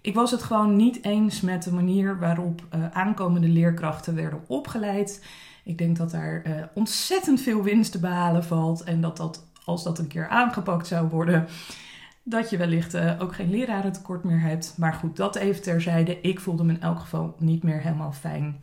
ik 0.00 0.14
was 0.14 0.30
het 0.30 0.42
gewoon 0.42 0.76
niet 0.76 1.04
eens 1.04 1.40
met 1.40 1.62
de 1.62 1.72
manier 1.72 2.18
waarop 2.18 2.62
uh, 2.74 2.90
aankomende 2.90 3.48
leerkrachten 3.48 4.14
werden 4.14 4.44
opgeleid. 4.46 5.24
Ik 5.64 5.78
denk 5.78 5.96
dat 5.96 6.10
daar 6.10 6.42
uh, 6.46 6.52
ontzettend 6.74 7.40
veel 7.40 7.62
winst 7.62 7.92
te 7.92 7.98
behalen 7.98 8.44
valt. 8.44 8.84
En 8.84 9.00
dat, 9.00 9.16
dat 9.16 9.46
als 9.64 9.82
dat 9.82 9.98
een 9.98 10.06
keer 10.06 10.28
aangepakt 10.28 10.86
zou 10.86 11.08
worden, 11.08 11.46
dat 12.22 12.50
je 12.50 12.56
wellicht 12.56 12.94
uh, 12.94 13.12
ook 13.18 13.34
geen 13.34 13.50
lerarentekort 13.50 14.24
meer 14.24 14.40
hebt. 14.40 14.74
Maar 14.76 14.92
goed, 14.92 15.16
dat 15.16 15.36
even 15.36 15.62
terzijde. 15.62 16.20
Ik 16.20 16.40
voelde 16.40 16.64
me 16.64 16.72
in 16.72 16.82
elk 16.82 16.98
geval 16.98 17.34
niet 17.38 17.62
meer 17.62 17.80
helemaal 17.80 18.12
fijn 18.12 18.62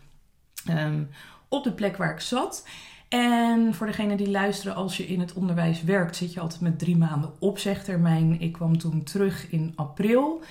um, 0.70 1.10
op 1.48 1.64
de 1.64 1.72
plek 1.72 1.98
waar 1.98 2.12
ik 2.12 2.20
zat. 2.20 2.68
En 3.10 3.74
voor 3.74 3.88
degene 3.88 4.16
die 4.16 4.30
luisteren, 4.30 4.76
als 4.76 4.98
je 4.98 5.08
in 5.08 5.20
het 5.20 5.34
onderwijs 5.34 5.84
werkt, 5.84 6.16
zit 6.16 6.34
je 6.34 6.40
altijd 6.40 6.62
met 6.62 6.80
drie 6.80 6.98
maanden 6.98 7.32
opzegtermijn. 7.40 8.42
Ik 8.42 8.52
kwam 8.52 8.78
toen 8.78 9.04
terug 9.04 9.52
in 9.52 9.74
april. 9.76 10.42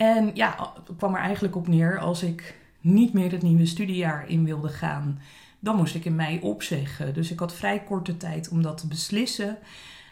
En 0.00 0.30
ja, 0.34 0.72
het 0.86 0.96
kwam 0.96 1.14
er 1.14 1.20
eigenlijk 1.20 1.56
op 1.56 1.68
neer 1.68 1.98
als 1.98 2.22
ik 2.22 2.54
niet 2.80 3.12
meer 3.12 3.32
het 3.32 3.42
nieuwe 3.42 3.66
studiejaar 3.66 4.28
in 4.28 4.44
wilde 4.44 4.68
gaan, 4.68 5.18
dan 5.58 5.76
moest 5.76 5.94
ik 5.94 6.04
in 6.04 6.14
mei 6.14 6.40
opzeggen. 6.40 7.14
Dus 7.14 7.30
ik 7.30 7.38
had 7.38 7.54
vrij 7.54 7.82
korte 7.82 8.16
tijd 8.16 8.48
om 8.48 8.62
dat 8.62 8.78
te 8.78 8.86
beslissen. 8.86 9.58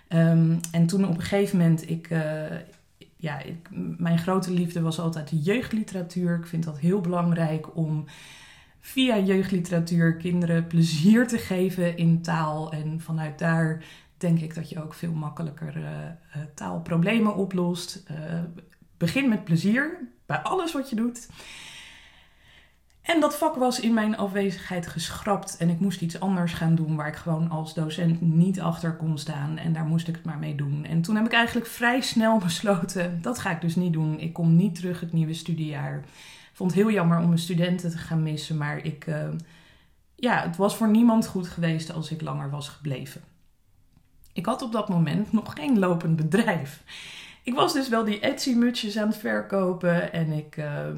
Um, 0.08 0.60
en 0.72 0.86
toen 0.86 1.04
op 1.04 1.14
een 1.14 1.20
gegeven 1.20 1.58
moment, 1.58 1.90
ik, 1.90 2.10
uh, 2.10 2.20
ja, 3.16 3.42
ik, 3.42 3.68
mijn 3.98 4.18
grote 4.18 4.52
liefde 4.52 4.80
was 4.80 5.00
altijd 5.00 5.28
de 5.28 5.38
jeugdliteratuur. 5.38 6.36
Ik 6.38 6.46
vind 6.46 6.64
dat 6.64 6.78
heel 6.78 7.00
belangrijk 7.00 7.76
om 7.76 8.04
via 8.80 9.18
jeugdliteratuur 9.18 10.16
kinderen 10.16 10.66
plezier 10.66 11.26
te 11.26 11.38
geven 11.38 11.96
in 11.96 12.22
taal. 12.22 12.72
En 12.72 13.00
vanuit 13.00 13.38
daar 13.38 13.84
denk 14.16 14.40
ik 14.40 14.54
dat 14.54 14.68
je 14.68 14.82
ook 14.82 14.94
veel 14.94 15.12
makkelijker 15.12 15.76
uh, 15.76 15.84
taalproblemen 16.54 17.34
oplost. 17.34 18.02
Begin 18.98 19.28
met 19.28 19.44
plezier 19.44 19.98
bij 20.26 20.38
alles 20.38 20.72
wat 20.72 20.90
je 20.90 20.96
doet. 20.96 21.28
En 23.02 23.20
dat 23.20 23.36
vak 23.36 23.54
was 23.54 23.80
in 23.80 23.94
mijn 23.94 24.16
afwezigheid 24.16 24.86
geschrapt 24.86 25.56
en 25.56 25.68
ik 25.68 25.80
moest 25.80 26.00
iets 26.00 26.20
anders 26.20 26.52
gaan 26.52 26.74
doen 26.74 26.96
waar 26.96 27.08
ik 27.08 27.16
gewoon 27.16 27.50
als 27.50 27.74
docent 27.74 28.20
niet 28.20 28.60
achter 28.60 28.96
kon 28.96 29.18
staan 29.18 29.56
en 29.56 29.72
daar 29.72 29.84
moest 29.84 30.08
ik 30.08 30.14
het 30.14 30.24
maar 30.24 30.38
mee 30.38 30.54
doen. 30.54 30.84
En 30.84 31.02
toen 31.02 31.16
heb 31.16 31.26
ik 31.26 31.32
eigenlijk 31.32 31.66
vrij 31.66 32.00
snel 32.00 32.38
besloten, 32.46 33.22
dat 33.22 33.38
ga 33.38 33.50
ik 33.50 33.60
dus 33.60 33.76
niet 33.76 33.92
doen. 33.92 34.20
Ik 34.20 34.32
kom 34.32 34.56
niet 34.56 34.74
terug 34.74 35.00
het 35.00 35.12
nieuwe 35.12 35.34
studiejaar. 35.34 36.04
Vond 36.52 36.70
het 36.70 36.80
heel 36.80 36.90
jammer 36.90 37.18
om 37.18 37.26
mijn 37.26 37.38
studenten 37.38 37.90
te 37.90 37.98
gaan 37.98 38.22
missen, 38.22 38.56
maar 38.56 38.84
ik, 38.84 39.06
uh, 39.06 39.28
ja, 40.14 40.42
het 40.42 40.56
was 40.56 40.76
voor 40.76 40.88
niemand 40.88 41.26
goed 41.26 41.48
geweest 41.48 41.92
als 41.92 42.10
ik 42.10 42.20
langer 42.20 42.50
was 42.50 42.68
gebleven. 42.68 43.20
Ik 44.32 44.46
had 44.46 44.62
op 44.62 44.72
dat 44.72 44.88
moment 44.88 45.32
nog 45.32 45.52
geen 45.54 45.78
lopend 45.78 46.16
bedrijf 46.16 46.82
ik 47.48 47.54
was 47.54 47.72
dus 47.72 47.88
wel 47.88 48.04
die 48.04 48.20
Etsy-mutsjes 48.20 48.98
aan 48.98 49.08
het 49.08 49.16
verkopen. 49.16 50.12
En 50.12 50.32
ik, 50.32 50.56
uh, 50.56 50.88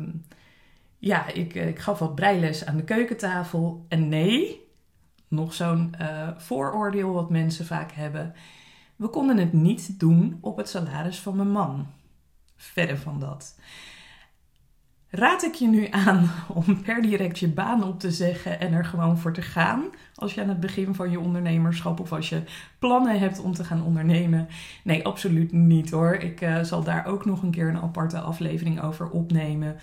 ja, 0.99 1.26
ik, 1.26 1.54
ik 1.54 1.78
gaf 1.78 1.99
wat 1.99 2.14
breiles 2.14 2.66
aan 2.66 2.76
de 2.76 2.85
keukentafel. 2.85 3.85
En 3.88 4.09
nee, 4.09 4.61
nog 5.28 5.54
zo'n 5.54 5.95
uh, 6.00 6.28
vooroordeel 6.37 7.12
wat 7.12 7.30
mensen 7.30 7.66
vaak 7.66 7.92
hebben. 7.92 8.35
We 8.97 9.09
konden 9.09 9.37
het 9.37 9.52
niet 9.52 10.00
doen 10.00 10.38
op 10.40 10.57
het 10.57 10.69
salaris 10.69 11.19
van 11.21 11.37
mijn 11.37 11.50
man. 11.50 11.87
Verder 12.57 12.99
van 12.99 13.21
dat. 13.21 13.59
Raad 15.11 15.43
ik 15.43 15.55
je 15.55 15.67
nu 15.67 15.87
aan 15.90 16.31
om 16.64 16.83
per 16.83 17.02
direct 17.02 17.38
je 17.38 17.49
baan 17.49 17.83
op 17.83 18.00
te 18.00 18.11
zeggen 18.11 18.61
en 18.61 18.73
er 18.73 18.85
gewoon 18.85 19.19
voor 19.19 19.33
te 19.33 19.43
gaan. 19.43 19.85
Als 20.14 20.35
je 20.35 20.43
aan 20.43 20.49
het 20.49 20.61
begin 20.61 20.95
van 20.95 21.11
je 21.11 21.21
ondernemerschap 21.21 22.00
of 22.00 22.12
als 22.12 22.29
je 22.29 22.43
plannen 22.79 23.19
hebt 23.19 23.40
om 23.40 23.52
te 23.52 23.64
gaan 23.64 23.83
ondernemen. 23.83 24.49
Nee, 24.85 25.07
absoluut 25.07 25.52
niet 25.52 25.90
hoor. 25.90 26.14
Ik 26.14 26.40
uh, 26.40 26.62
zal 26.62 26.83
daar 26.83 27.07
ook 27.07 27.25
nog 27.25 27.43
een 27.43 27.50
keer 27.50 27.69
een 27.69 27.81
aparte 27.81 28.21
aflevering 28.21 28.81
over 28.83 29.11
opnemen. 29.11 29.76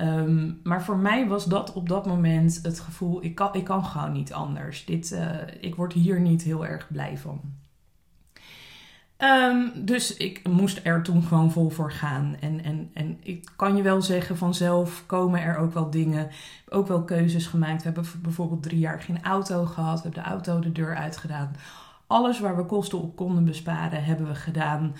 Um, 0.00 0.60
maar 0.62 0.82
voor 0.82 0.96
mij 0.96 1.26
was 1.26 1.44
dat 1.44 1.72
op 1.72 1.88
dat 1.88 2.06
moment 2.06 2.60
het 2.62 2.80
gevoel: 2.80 3.24
ik 3.24 3.34
kan, 3.34 3.54
ik 3.54 3.64
kan 3.64 3.84
gewoon 3.84 4.12
niet 4.12 4.32
anders. 4.32 4.84
Dit, 4.84 5.12
uh, 5.12 5.30
ik 5.60 5.74
word 5.74 5.92
hier 5.92 6.20
niet 6.20 6.42
heel 6.42 6.66
erg 6.66 6.88
blij 6.92 7.18
van. 7.18 7.40
Um, 9.22 9.72
dus 9.74 10.16
ik 10.16 10.48
moest 10.48 10.80
er 10.82 11.02
toen 11.02 11.22
gewoon 11.22 11.52
vol 11.52 11.70
voor 11.70 11.92
gaan. 11.92 12.36
En, 12.40 12.64
en, 12.64 12.90
en 12.94 13.18
ik 13.22 13.50
kan 13.56 13.76
je 13.76 13.82
wel 13.82 14.02
zeggen, 14.02 14.36
vanzelf 14.36 15.02
komen 15.06 15.40
er 15.40 15.56
ook 15.56 15.72
wel 15.72 15.90
dingen, 15.90 16.30
ook 16.68 16.88
wel 16.88 17.04
keuzes 17.04 17.46
gemaakt. 17.46 17.82
We 17.82 17.90
hebben 17.90 18.06
bijvoorbeeld 18.22 18.62
drie 18.62 18.78
jaar 18.78 19.00
geen 19.00 19.22
auto 19.22 19.64
gehad, 19.64 19.96
we 19.96 20.02
hebben 20.02 20.22
de 20.22 20.28
auto 20.28 20.60
de 20.60 20.72
deur 20.72 20.96
uitgedaan. 20.96 21.56
Alles 22.06 22.40
waar 22.40 22.56
we 22.56 22.64
kosten 22.64 23.00
op 23.00 23.16
konden 23.16 23.44
besparen, 23.44 24.04
hebben 24.04 24.26
we 24.26 24.34
gedaan. 24.34 24.94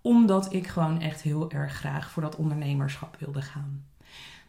Omdat 0.00 0.52
ik 0.52 0.66
gewoon 0.66 1.00
echt 1.00 1.20
heel 1.20 1.50
erg 1.50 1.72
graag 1.72 2.10
voor 2.10 2.22
dat 2.22 2.36
ondernemerschap 2.36 3.16
wilde 3.18 3.42
gaan. 3.42 3.84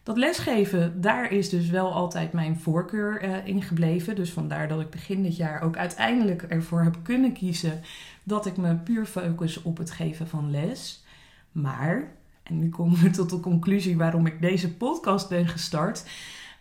Dat 0.04 0.16
lesgeven, 0.16 1.00
daar 1.00 1.30
is 1.30 1.48
dus 1.48 1.68
wel 1.68 1.92
altijd 1.92 2.32
mijn 2.32 2.58
voorkeur 2.58 3.24
uh, 3.24 3.46
in 3.46 3.62
gebleven. 3.62 4.16
Dus 4.16 4.32
vandaar 4.32 4.68
dat 4.68 4.80
ik 4.80 4.90
begin 4.90 5.22
dit 5.22 5.36
jaar 5.36 5.62
ook 5.62 5.76
uiteindelijk 5.76 6.42
ervoor 6.42 6.82
heb 6.82 6.96
kunnen 7.02 7.32
kiezen 7.32 7.80
dat 8.22 8.46
ik 8.46 8.56
me 8.56 8.74
puur 8.74 9.06
focus 9.06 9.62
op 9.62 9.76
het 9.76 9.90
geven 9.90 10.28
van 10.28 10.50
les. 10.50 11.04
Maar, 11.52 12.12
en 12.42 12.58
nu 12.58 12.68
komen 12.68 13.00
we 13.00 13.10
tot 13.10 13.30
de 13.30 13.40
conclusie 13.40 13.96
waarom 13.96 14.26
ik 14.26 14.40
deze 14.40 14.74
podcast 14.74 15.28
ben 15.28 15.48
gestart. 15.48 16.04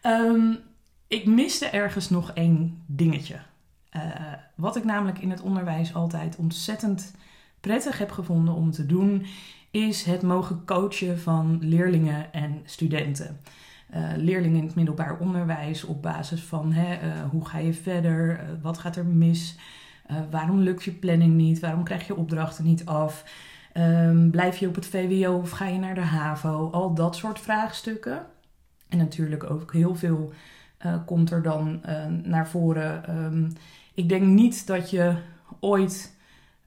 Um, 0.03 0.57
ik 1.07 1.25
miste 1.25 1.65
ergens 1.65 2.09
nog 2.09 2.31
één 2.31 2.83
dingetje. 2.85 3.39
Uh, 3.95 4.01
wat 4.55 4.75
ik 4.75 4.83
namelijk 4.83 5.19
in 5.19 5.29
het 5.29 5.41
onderwijs 5.41 5.93
altijd 5.93 6.35
ontzettend 6.35 7.15
prettig 7.59 7.97
heb 7.97 8.11
gevonden 8.11 8.53
om 8.53 8.71
te 8.71 8.85
doen, 8.85 9.25
is 9.73 10.03
het 10.03 10.21
mogen 10.21 10.65
coachen 10.65 11.19
van 11.19 11.57
leerlingen 11.61 12.33
en 12.33 12.61
studenten. 12.63 13.39
Uh, 13.95 14.09
leerlingen 14.17 14.57
in 14.57 14.65
het 14.65 14.75
middelbaar 14.75 15.17
onderwijs 15.19 15.83
op 15.83 16.01
basis 16.01 16.41
van 16.41 16.73
hè, 16.73 16.93
uh, 16.93 17.29
hoe 17.29 17.45
ga 17.45 17.57
je 17.57 17.73
verder, 17.73 18.29
uh, 18.29 18.45
wat 18.61 18.77
gaat 18.77 18.95
er 18.95 19.05
mis, 19.05 19.57
waarom 20.31 20.59
lukt 20.59 20.83
je 20.83 20.91
planning 20.91 21.33
niet, 21.33 21.59
waarom 21.59 21.83
krijg 21.83 22.07
je 22.07 22.15
opdrachten 22.15 22.63
niet 22.63 22.85
af, 22.85 23.23
um, 23.77 24.31
blijf 24.31 24.57
je 24.57 24.67
op 24.67 24.75
het 24.75 24.85
VWO 24.85 25.37
of 25.37 25.49
ga 25.49 25.67
je 25.67 25.79
naar 25.79 25.95
de 25.95 26.01
HAVO, 26.01 26.69
al 26.71 26.93
dat 26.93 27.15
soort 27.15 27.39
vraagstukken. 27.39 28.25
En 28.89 28.97
natuurlijk 28.97 29.49
ook 29.49 29.73
heel 29.73 29.95
veel 29.95 30.33
komt 31.05 31.31
er 31.31 31.41
dan 31.41 31.81
naar 32.23 32.47
voren. 32.47 33.17
Um, 33.17 33.53
ik 33.93 34.09
denk 34.09 34.23
niet 34.23 34.67
dat 34.67 34.89
je 34.89 35.15
ooit 35.59 36.15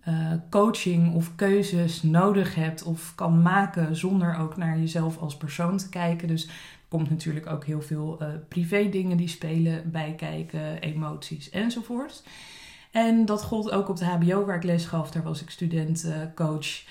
uh, 0.08 0.32
coaching 0.50 1.14
of 1.14 1.34
keuzes 1.34 2.02
nodig 2.02 2.54
hebt 2.54 2.82
of 2.82 3.14
kan 3.14 3.42
maken 3.42 3.96
zonder 3.96 4.38
ook 4.38 4.56
naar 4.56 4.78
jezelf 4.78 5.18
als 5.18 5.36
persoon 5.36 5.76
te 5.76 5.88
kijken. 5.88 6.28
Dus 6.28 6.46
er 6.46 6.52
komt 6.88 7.10
natuurlijk 7.10 7.46
ook 7.46 7.64
heel 7.64 7.82
veel 7.82 8.18
uh, 8.22 8.28
privé 8.48 8.88
dingen 8.88 9.16
die 9.16 9.28
spelen 9.28 9.90
bij 9.90 10.14
kijken, 10.16 10.78
emoties 10.80 11.50
enzovoort. 11.50 12.22
En 12.90 13.25
dat 13.25 13.42
gold 13.42 13.70
ook 13.70 13.88
op 13.88 13.96
de 13.96 14.04
HBO 14.04 14.44
waar 14.44 14.56
ik 14.56 14.62
les 14.62 14.86
gaf. 14.86 15.10
Daar 15.10 15.22
was 15.22 15.42
ik 15.42 15.50
student 15.50 16.04
uh, 16.04 16.14
coach. 16.34 16.84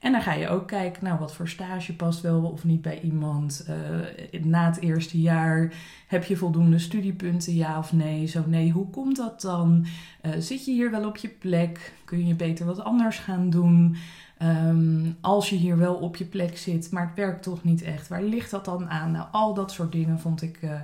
En 0.00 0.12
dan 0.12 0.22
ga 0.22 0.32
je 0.32 0.48
ook 0.48 0.66
kijken, 0.66 1.04
nou, 1.04 1.18
wat 1.18 1.34
voor 1.34 1.48
stage 1.48 1.96
past 1.96 2.20
wel 2.20 2.42
of 2.42 2.64
niet 2.64 2.82
bij 2.82 3.00
iemand. 3.00 3.66
Uh, 3.68 4.42
na 4.42 4.66
het 4.66 4.80
eerste 4.80 5.20
jaar 5.20 5.72
heb 6.06 6.24
je 6.24 6.36
voldoende 6.36 6.78
studiepunten, 6.78 7.54
ja 7.54 7.78
of 7.78 7.92
nee? 7.92 8.26
Zo 8.26 8.44
nee, 8.46 8.70
hoe 8.70 8.90
komt 8.90 9.16
dat 9.16 9.40
dan? 9.40 9.86
Uh, 10.22 10.32
zit 10.38 10.64
je 10.64 10.72
hier 10.72 10.90
wel 10.90 11.06
op 11.06 11.16
je 11.16 11.28
plek? 11.28 11.92
Kun 12.04 12.26
je 12.26 12.34
beter 12.34 12.66
wat 12.66 12.80
anders 12.80 13.18
gaan 13.18 13.50
doen? 13.50 13.96
Um, 14.42 15.16
als 15.20 15.50
je 15.50 15.56
hier 15.56 15.78
wel 15.78 15.94
op 15.94 16.16
je 16.16 16.24
plek 16.24 16.58
zit, 16.58 16.90
maar 16.90 17.06
het 17.06 17.16
werkt 17.16 17.42
toch 17.42 17.64
niet 17.64 17.82
echt, 17.82 18.08
waar 18.08 18.22
ligt 18.22 18.50
dat 18.50 18.64
dan 18.64 18.88
aan? 18.88 19.10
Nou, 19.10 19.26
al 19.32 19.54
dat 19.54 19.72
soort 19.72 19.92
dingen 19.92 20.18
vond 20.18 20.42
ik 20.42 20.62
uh, 20.62 20.80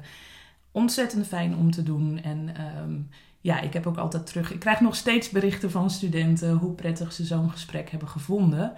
ontzettend 0.70 1.26
fijn 1.26 1.56
om 1.56 1.70
te 1.70 1.82
doen. 1.82 2.22
En 2.22 2.48
um, 2.82 3.08
ja, 3.46 3.60
ik 3.60 3.72
heb 3.72 3.86
ook 3.86 3.96
altijd 3.96 4.26
terug. 4.26 4.52
Ik 4.52 4.60
krijg 4.60 4.80
nog 4.80 4.96
steeds 4.96 5.30
berichten 5.30 5.70
van 5.70 5.90
studenten 5.90 6.52
hoe 6.52 6.72
prettig 6.72 7.12
ze 7.12 7.24
zo'n 7.24 7.50
gesprek 7.50 7.90
hebben 7.90 8.08
gevonden. 8.08 8.72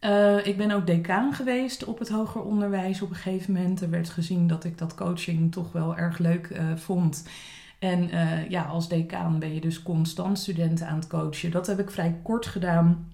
Uh, 0.00 0.46
ik 0.46 0.56
ben 0.56 0.70
ook 0.70 0.86
decaan 0.86 1.34
geweest 1.34 1.84
op 1.84 1.98
het 1.98 2.08
hoger 2.08 2.42
onderwijs 2.42 3.02
op 3.02 3.10
een 3.10 3.16
gegeven 3.16 3.52
moment. 3.52 3.80
Er 3.80 3.90
werd 3.90 4.10
gezien 4.10 4.46
dat 4.46 4.64
ik 4.64 4.78
dat 4.78 4.94
coaching 4.94 5.52
toch 5.52 5.72
wel 5.72 5.96
erg 5.96 6.18
leuk 6.18 6.48
uh, 6.48 6.76
vond. 6.76 7.28
En 7.78 8.14
uh, 8.14 8.50
ja, 8.50 8.62
als 8.62 8.88
decaan 8.88 9.38
ben 9.38 9.54
je 9.54 9.60
dus 9.60 9.82
constant 9.82 10.38
studenten 10.38 10.86
aan 10.86 10.96
het 10.96 11.06
coachen. 11.06 11.50
Dat 11.50 11.66
heb 11.66 11.78
ik 11.78 11.90
vrij 11.90 12.20
kort 12.22 12.46
gedaan 12.46 13.10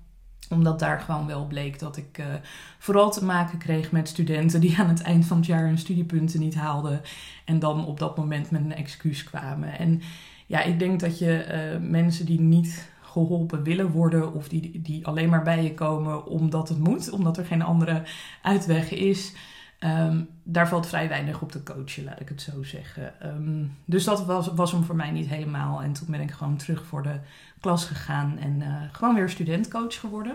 omdat 0.51 0.79
daar 0.79 1.01
gewoon 1.01 1.27
wel 1.27 1.47
bleek 1.47 1.79
dat 1.79 1.97
ik 1.97 2.23
vooral 2.79 3.11
te 3.11 3.25
maken 3.25 3.59
kreeg 3.59 3.93
met 3.93 4.09
studenten 4.09 4.61
die 4.61 4.79
aan 4.79 4.89
het 4.89 5.03
eind 5.03 5.27
van 5.27 5.37
het 5.37 5.47
jaar 5.47 5.67
hun 5.67 5.79
studiepunten 5.79 6.41
niet 6.41 6.55
haalden. 6.55 7.01
En 7.45 7.59
dan 7.59 7.87
op 7.87 7.99
dat 7.99 8.17
moment 8.17 8.51
met 8.51 8.61
een 8.61 8.75
excuus 8.75 9.25
kwamen. 9.25 9.79
En 9.79 10.01
ja, 10.49 10.63
ik 10.63 10.79
denk 10.79 11.01
dat 11.01 11.19
je 11.19 11.47
uh, 11.81 11.89
mensen 11.89 12.27
die 12.27 12.41
niet 12.41 12.89
geholpen 13.01 13.63
willen 13.63 13.91
worden 13.91 14.33
of 14.33 14.49
die, 14.49 14.83
die 14.83 15.07
alleen 15.07 15.29
maar 15.29 15.43
bij 15.43 15.63
je 15.63 15.75
komen 15.75 16.27
omdat 16.27 16.69
het 16.69 16.79
moet, 16.79 17.11
omdat 17.11 17.37
er 17.37 17.45
geen 17.45 17.63
andere 17.63 18.03
uitweg 18.43 18.91
is. 18.91 19.33
Um, 19.81 20.29
daar 20.43 20.69
valt 20.69 20.87
vrij 20.87 21.09
weinig 21.09 21.43
op 21.43 21.53
te 21.53 21.63
coachen, 21.63 22.05
laat 22.05 22.21
ik 22.21 22.29
het 22.29 22.43
zo 22.43 22.63
zeggen. 22.63 23.13
Um, 23.27 23.77
dus 23.85 24.05
dat 24.05 24.25
was, 24.25 24.47
was 24.55 24.73
hem 24.73 24.85
voor 24.85 24.97
mij 24.97 25.11
niet 25.11 25.29
helemaal. 25.29 25.83
En 25.83 25.93
toen 25.93 26.07
ben 26.11 26.21
ik 26.21 26.31
gewoon 26.31 26.57
terug 26.57 26.87
voor 26.87 27.03
de 27.03 27.21
klas 27.61 27.85
gegaan 27.85 28.39
en 28.39 28.61
uh, 28.61 28.83
gewoon 28.93 29.15
weer 29.15 29.29
studentcoach 29.29 30.01
geworden. 30.01 30.33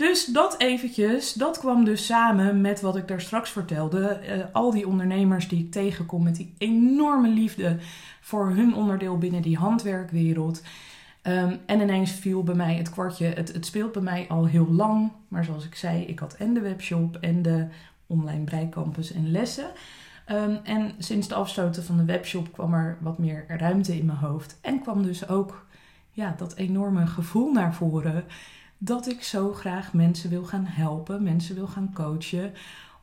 Dus 0.00 0.24
dat 0.24 0.58
eventjes, 0.58 1.32
dat 1.32 1.58
kwam 1.58 1.84
dus 1.84 2.06
samen 2.06 2.60
met 2.60 2.80
wat 2.80 2.96
ik 2.96 3.08
daar 3.08 3.20
straks 3.20 3.50
vertelde. 3.50 4.20
Uh, 4.22 4.44
al 4.52 4.70
die 4.70 4.86
ondernemers 4.86 5.48
die 5.48 5.58
ik 5.58 5.70
tegenkom 5.70 6.22
met 6.22 6.36
die 6.36 6.54
enorme 6.58 7.28
liefde 7.28 7.76
voor 8.20 8.50
hun 8.50 8.74
onderdeel 8.74 9.18
binnen 9.18 9.42
die 9.42 9.56
handwerkwereld. 9.56 10.62
Um, 11.22 11.58
en 11.66 11.80
ineens 11.80 12.10
viel 12.12 12.42
bij 12.42 12.54
mij 12.54 12.74
het 12.74 12.90
kwartje. 12.90 13.26
Het, 13.26 13.52
het 13.52 13.66
speelt 13.66 13.92
bij 13.92 14.02
mij 14.02 14.26
al 14.28 14.46
heel 14.46 14.68
lang. 14.70 15.10
Maar 15.28 15.44
zoals 15.44 15.64
ik 15.64 15.74
zei, 15.74 16.02
ik 16.02 16.18
had 16.18 16.34
en 16.34 16.54
de 16.54 16.60
webshop 16.60 17.16
en 17.16 17.42
de 17.42 17.66
online 18.06 18.44
breicampus 18.44 19.12
en 19.12 19.30
lessen. 19.30 19.70
Um, 20.30 20.58
en 20.64 20.92
sinds 20.98 21.28
de 21.28 21.34
afsluiten 21.34 21.84
van 21.84 21.96
de 21.96 22.04
webshop 22.04 22.52
kwam 22.52 22.74
er 22.74 22.96
wat 23.00 23.18
meer 23.18 23.44
ruimte 23.48 23.98
in 23.98 24.06
mijn 24.06 24.18
hoofd. 24.18 24.58
En 24.60 24.80
kwam 24.80 25.02
dus 25.02 25.28
ook 25.28 25.66
ja, 26.10 26.34
dat 26.36 26.54
enorme 26.54 27.06
gevoel 27.06 27.52
naar 27.52 27.74
voren 27.74 28.24
dat 28.82 29.08
ik 29.08 29.22
zo 29.22 29.52
graag 29.52 29.92
mensen 29.92 30.30
wil 30.30 30.44
gaan 30.44 30.64
helpen, 30.66 31.22
mensen 31.22 31.54
wil 31.54 31.66
gaan 31.66 31.90
coachen 31.94 32.52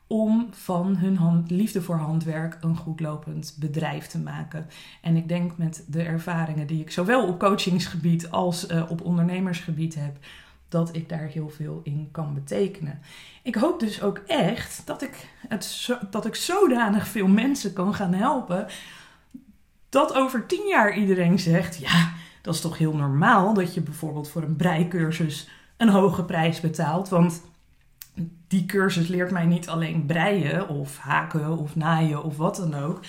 om 0.06 0.48
van 0.50 0.96
hun 0.96 1.16
hand, 1.16 1.50
liefde 1.50 1.82
voor 1.82 1.96
handwerk 1.96 2.58
een 2.60 2.76
goedlopend 2.76 3.56
bedrijf 3.58 4.06
te 4.06 4.18
maken. 4.18 4.66
En 5.02 5.16
ik 5.16 5.28
denk 5.28 5.56
met 5.56 5.84
de 5.86 6.02
ervaringen 6.02 6.66
die 6.66 6.80
ik 6.80 6.90
zowel 6.90 7.26
op 7.26 7.38
coachingsgebied 7.38 8.30
als 8.30 8.70
uh, 8.70 8.90
op 8.90 9.00
ondernemersgebied 9.00 9.94
heb, 9.94 10.16
dat 10.68 10.96
ik 10.96 11.08
daar 11.08 11.26
heel 11.26 11.48
veel 11.48 11.80
in 11.84 12.08
kan 12.10 12.34
betekenen. 12.34 13.00
Ik 13.42 13.54
hoop 13.54 13.80
dus 13.80 14.02
ook 14.02 14.18
echt 14.26 14.82
dat 14.84 15.02
ik, 15.02 15.28
het 15.48 15.88
dat 16.10 16.26
ik 16.26 16.34
zodanig 16.34 17.08
veel 17.08 17.28
mensen 17.28 17.72
kan 17.72 17.94
gaan 17.94 18.14
helpen. 18.14 18.66
Dat 19.88 20.14
over 20.14 20.46
tien 20.46 20.66
jaar 20.68 20.96
iedereen 20.96 21.38
zegt: 21.38 21.78
ja, 21.78 22.12
dat 22.42 22.54
is 22.54 22.60
toch 22.60 22.78
heel 22.78 22.96
normaal 22.96 23.54
dat 23.54 23.74
je 23.74 23.80
bijvoorbeeld 23.80 24.28
voor 24.28 24.42
een 24.42 24.56
breikursus 24.56 25.48
een 25.78 25.88
hoge 25.88 26.24
prijs 26.24 26.60
betaalt. 26.60 27.08
Want 27.08 27.42
die 28.48 28.66
cursus 28.66 29.08
leert 29.08 29.30
mij 29.30 29.46
niet 29.46 29.68
alleen 29.68 30.06
breien 30.06 30.68
of 30.68 30.98
haken 30.98 31.58
of 31.58 31.76
naaien 31.76 32.22
of 32.24 32.36
wat 32.36 32.56
dan 32.56 32.74
ook. 32.74 33.00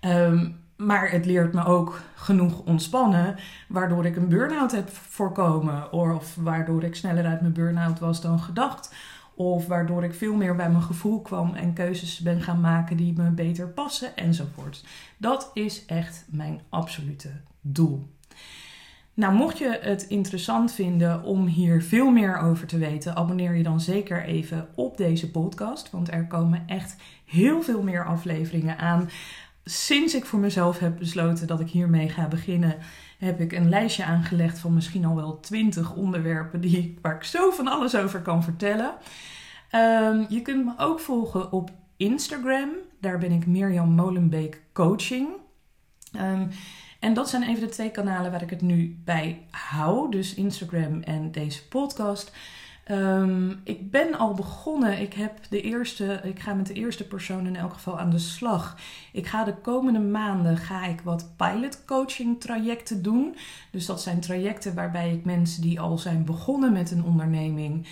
Um, 0.00 0.60
maar 0.76 1.10
het 1.10 1.24
leert 1.24 1.52
me 1.52 1.64
ook 1.64 2.00
genoeg 2.14 2.60
ontspannen, 2.64 3.36
waardoor 3.68 4.06
ik 4.06 4.16
een 4.16 4.28
burn-out 4.28 4.72
heb 4.72 4.88
voorkomen. 4.90 5.92
Of 5.92 6.34
waardoor 6.34 6.84
ik 6.84 6.94
sneller 6.94 7.26
uit 7.26 7.40
mijn 7.40 7.52
burn-out 7.52 7.98
was 7.98 8.20
dan 8.20 8.40
gedacht. 8.40 8.94
Of 9.34 9.66
waardoor 9.66 10.04
ik 10.04 10.14
veel 10.14 10.34
meer 10.34 10.56
bij 10.56 10.70
mijn 10.70 10.82
gevoel 10.82 11.20
kwam 11.20 11.54
en 11.54 11.72
keuzes 11.72 12.18
ben 12.18 12.40
gaan 12.42 12.60
maken 12.60 12.96
die 12.96 13.12
me 13.16 13.30
beter 13.30 13.68
passen 13.68 14.16
enzovoort. 14.16 14.84
Dat 15.16 15.50
is 15.54 15.84
echt 15.86 16.24
mijn 16.30 16.60
absolute 16.68 17.30
doel. 17.60 18.08
Nou, 19.14 19.34
mocht 19.34 19.58
je 19.58 19.78
het 19.80 20.02
interessant 20.02 20.72
vinden 20.72 21.22
om 21.22 21.46
hier 21.46 21.82
veel 21.82 22.10
meer 22.10 22.38
over 22.38 22.66
te 22.66 22.78
weten, 22.78 23.16
abonneer 23.16 23.54
je 23.54 23.62
dan 23.62 23.80
zeker 23.80 24.24
even 24.24 24.68
op 24.74 24.96
deze 24.96 25.30
podcast. 25.30 25.90
Want 25.90 26.12
er 26.12 26.26
komen 26.26 26.62
echt 26.66 26.96
heel 27.24 27.62
veel 27.62 27.82
meer 27.82 28.04
afleveringen 28.06 28.78
aan. 28.78 29.10
Sinds 29.64 30.14
ik 30.14 30.24
voor 30.24 30.38
mezelf 30.38 30.78
heb 30.78 30.98
besloten 30.98 31.46
dat 31.46 31.60
ik 31.60 31.68
hiermee 31.68 32.08
ga 32.08 32.28
beginnen, 32.28 32.76
heb 33.18 33.40
ik 33.40 33.52
een 33.52 33.68
lijstje 33.68 34.04
aangelegd 34.04 34.58
van 34.58 34.74
misschien 34.74 35.04
al 35.04 35.14
wel 35.14 35.40
20 35.40 35.94
onderwerpen 35.94 36.60
die, 36.60 36.98
waar 37.02 37.14
ik 37.14 37.24
zo 37.24 37.50
van 37.50 37.68
alles 37.68 37.96
over 37.96 38.20
kan 38.20 38.42
vertellen. 38.42 38.94
Um, 39.74 40.26
je 40.28 40.42
kunt 40.42 40.64
me 40.64 40.72
ook 40.76 41.00
volgen 41.00 41.52
op 41.52 41.70
Instagram. 41.96 42.70
Daar 43.00 43.18
ben 43.18 43.32
ik 43.32 43.46
Mirjam 43.46 43.90
Molenbeek 43.90 44.62
Coaching. 44.72 45.28
Um, 46.16 46.48
en 47.02 47.14
dat 47.14 47.28
zijn 47.28 47.42
even 47.42 47.60
de 47.60 47.68
twee 47.68 47.90
kanalen 47.90 48.30
waar 48.30 48.42
ik 48.42 48.50
het 48.50 48.60
nu 48.60 49.00
bij 49.04 49.42
hou. 49.50 50.10
Dus 50.10 50.34
Instagram 50.34 51.00
en 51.00 51.32
deze 51.32 51.68
podcast. 51.68 52.32
Um, 52.90 53.60
ik 53.64 53.90
ben 53.90 54.18
al 54.18 54.34
begonnen. 54.34 55.00
Ik, 55.00 55.14
heb 55.14 55.38
de 55.48 55.60
eerste, 55.60 56.20
ik 56.22 56.40
ga 56.40 56.54
met 56.54 56.66
de 56.66 56.72
eerste 56.72 57.06
persoon 57.06 57.46
in 57.46 57.56
elk 57.56 57.72
geval 57.72 57.98
aan 57.98 58.10
de 58.10 58.18
slag. 58.18 58.76
Ik 59.12 59.26
ga 59.26 59.44
de 59.44 59.54
komende 59.54 59.98
maanden 59.98 60.56
ga 60.56 60.84
ik 60.86 61.00
wat 61.00 61.32
pilot 61.36 61.84
coaching 61.84 62.40
trajecten 62.40 63.02
doen. 63.02 63.36
Dus 63.70 63.86
dat 63.86 64.02
zijn 64.02 64.20
trajecten 64.20 64.74
waarbij 64.74 65.12
ik 65.12 65.24
mensen 65.24 65.62
die 65.62 65.80
al 65.80 65.98
zijn 65.98 66.24
begonnen 66.24 66.72
met 66.72 66.90
een 66.90 67.04
onderneming. 67.04 67.86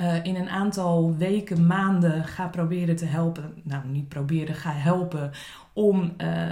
Uh, 0.00 0.24
in 0.24 0.36
een 0.36 0.48
aantal 0.48 1.16
weken, 1.16 1.66
maanden 1.66 2.24
ga 2.24 2.46
proberen 2.46 2.96
te 2.96 3.04
helpen. 3.04 3.54
Nou, 3.62 3.86
niet 3.86 4.08
proberen, 4.08 4.54
ga 4.54 4.72
helpen 4.72 5.30
om 5.72 6.14
uh, 6.18 6.46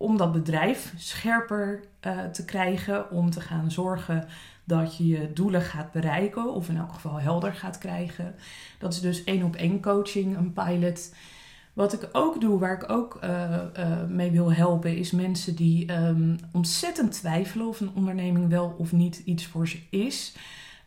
om 0.00 0.16
dat 0.16 0.32
bedrijf 0.32 0.92
scherper 0.96 1.80
uh, 2.06 2.24
te 2.24 2.44
krijgen, 2.44 3.10
om 3.10 3.30
te 3.30 3.40
gaan 3.40 3.70
zorgen 3.70 4.26
dat 4.64 4.96
je 4.96 5.06
je 5.06 5.32
doelen 5.32 5.62
gaat 5.62 5.92
bereiken, 5.92 6.54
of 6.54 6.68
in 6.68 6.76
elk 6.76 6.92
geval 6.92 7.20
helder 7.20 7.54
gaat 7.54 7.78
krijgen. 7.78 8.34
Dat 8.78 8.92
is 8.92 9.00
dus 9.00 9.24
één 9.24 9.42
op 9.42 9.56
één 9.56 9.80
coaching, 9.80 10.36
een 10.36 10.52
pilot. 10.52 11.14
Wat 11.72 11.92
ik 11.92 12.08
ook 12.12 12.40
doe, 12.40 12.58
waar 12.58 12.82
ik 12.82 12.90
ook 12.90 13.18
uh, 13.24 13.50
uh, 13.78 14.04
mee 14.08 14.30
wil 14.30 14.52
helpen, 14.52 14.96
is 14.96 15.10
mensen 15.10 15.56
die 15.56 15.92
um, 15.92 16.36
ontzettend 16.52 17.12
twijfelen 17.12 17.68
of 17.68 17.80
een 17.80 17.94
onderneming 17.94 18.48
wel 18.48 18.74
of 18.78 18.92
niet 18.92 19.22
iets 19.24 19.46
voor 19.46 19.68
ze 19.68 19.78
is. 19.90 20.34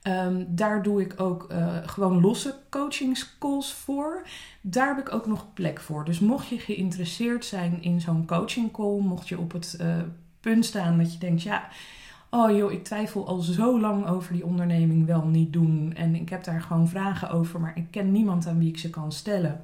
Um, 0.08 0.46
daar 0.50 0.84
doe 0.84 1.02
ik 1.02 1.22
ook 1.22 1.52
uh, 1.52 1.78
gewoon 1.86 2.22
losse 2.22 2.56
coachingscalls 2.70 3.74
voor. 3.74 4.28
Daar 4.62 4.96
heb 4.96 5.08
ik 5.08 5.14
ook 5.14 5.28
nog 5.28 5.54
plek 5.54 5.80
voor. 5.80 6.06
Dus 6.06 6.20
mocht 6.20 6.48
je 6.48 6.60
geïnteresseerd 6.60 7.46
zijn 7.46 7.82
in 7.82 8.02
zo'n 8.02 8.26
coaching 8.26 8.72
call, 8.72 9.00
mocht 9.00 9.28
je 9.28 9.40
op 9.40 9.52
het 9.52 9.78
uh, 9.82 9.96
punt 10.40 10.66
staan 10.66 10.98
dat 10.98 11.14
je 11.14 11.20
denkt, 11.20 11.42
ja, 11.42 11.68
oh 12.30 12.58
joh, 12.58 12.72
ik 12.72 12.84
twijfel 12.84 13.28
al 13.28 13.40
zo 13.40 13.80
lang 13.80 14.08
over 14.08 14.34
die 14.34 14.46
onderneming 14.46 15.06
wel 15.06 15.26
niet 15.26 15.54
doen. 15.54 15.94
En 15.96 16.16
ik 16.16 16.30
heb 16.30 16.44
daar 16.44 16.62
gewoon 16.62 16.88
vragen 16.88 17.30
over, 17.30 17.60
maar 17.60 17.78
ik 17.78 17.88
ken 17.92 18.12
niemand 18.12 18.48
aan 18.48 18.60
wie 18.60 18.70
ik 18.70 18.78
ze 18.78 18.90
kan 18.90 19.12
stellen. 19.12 19.62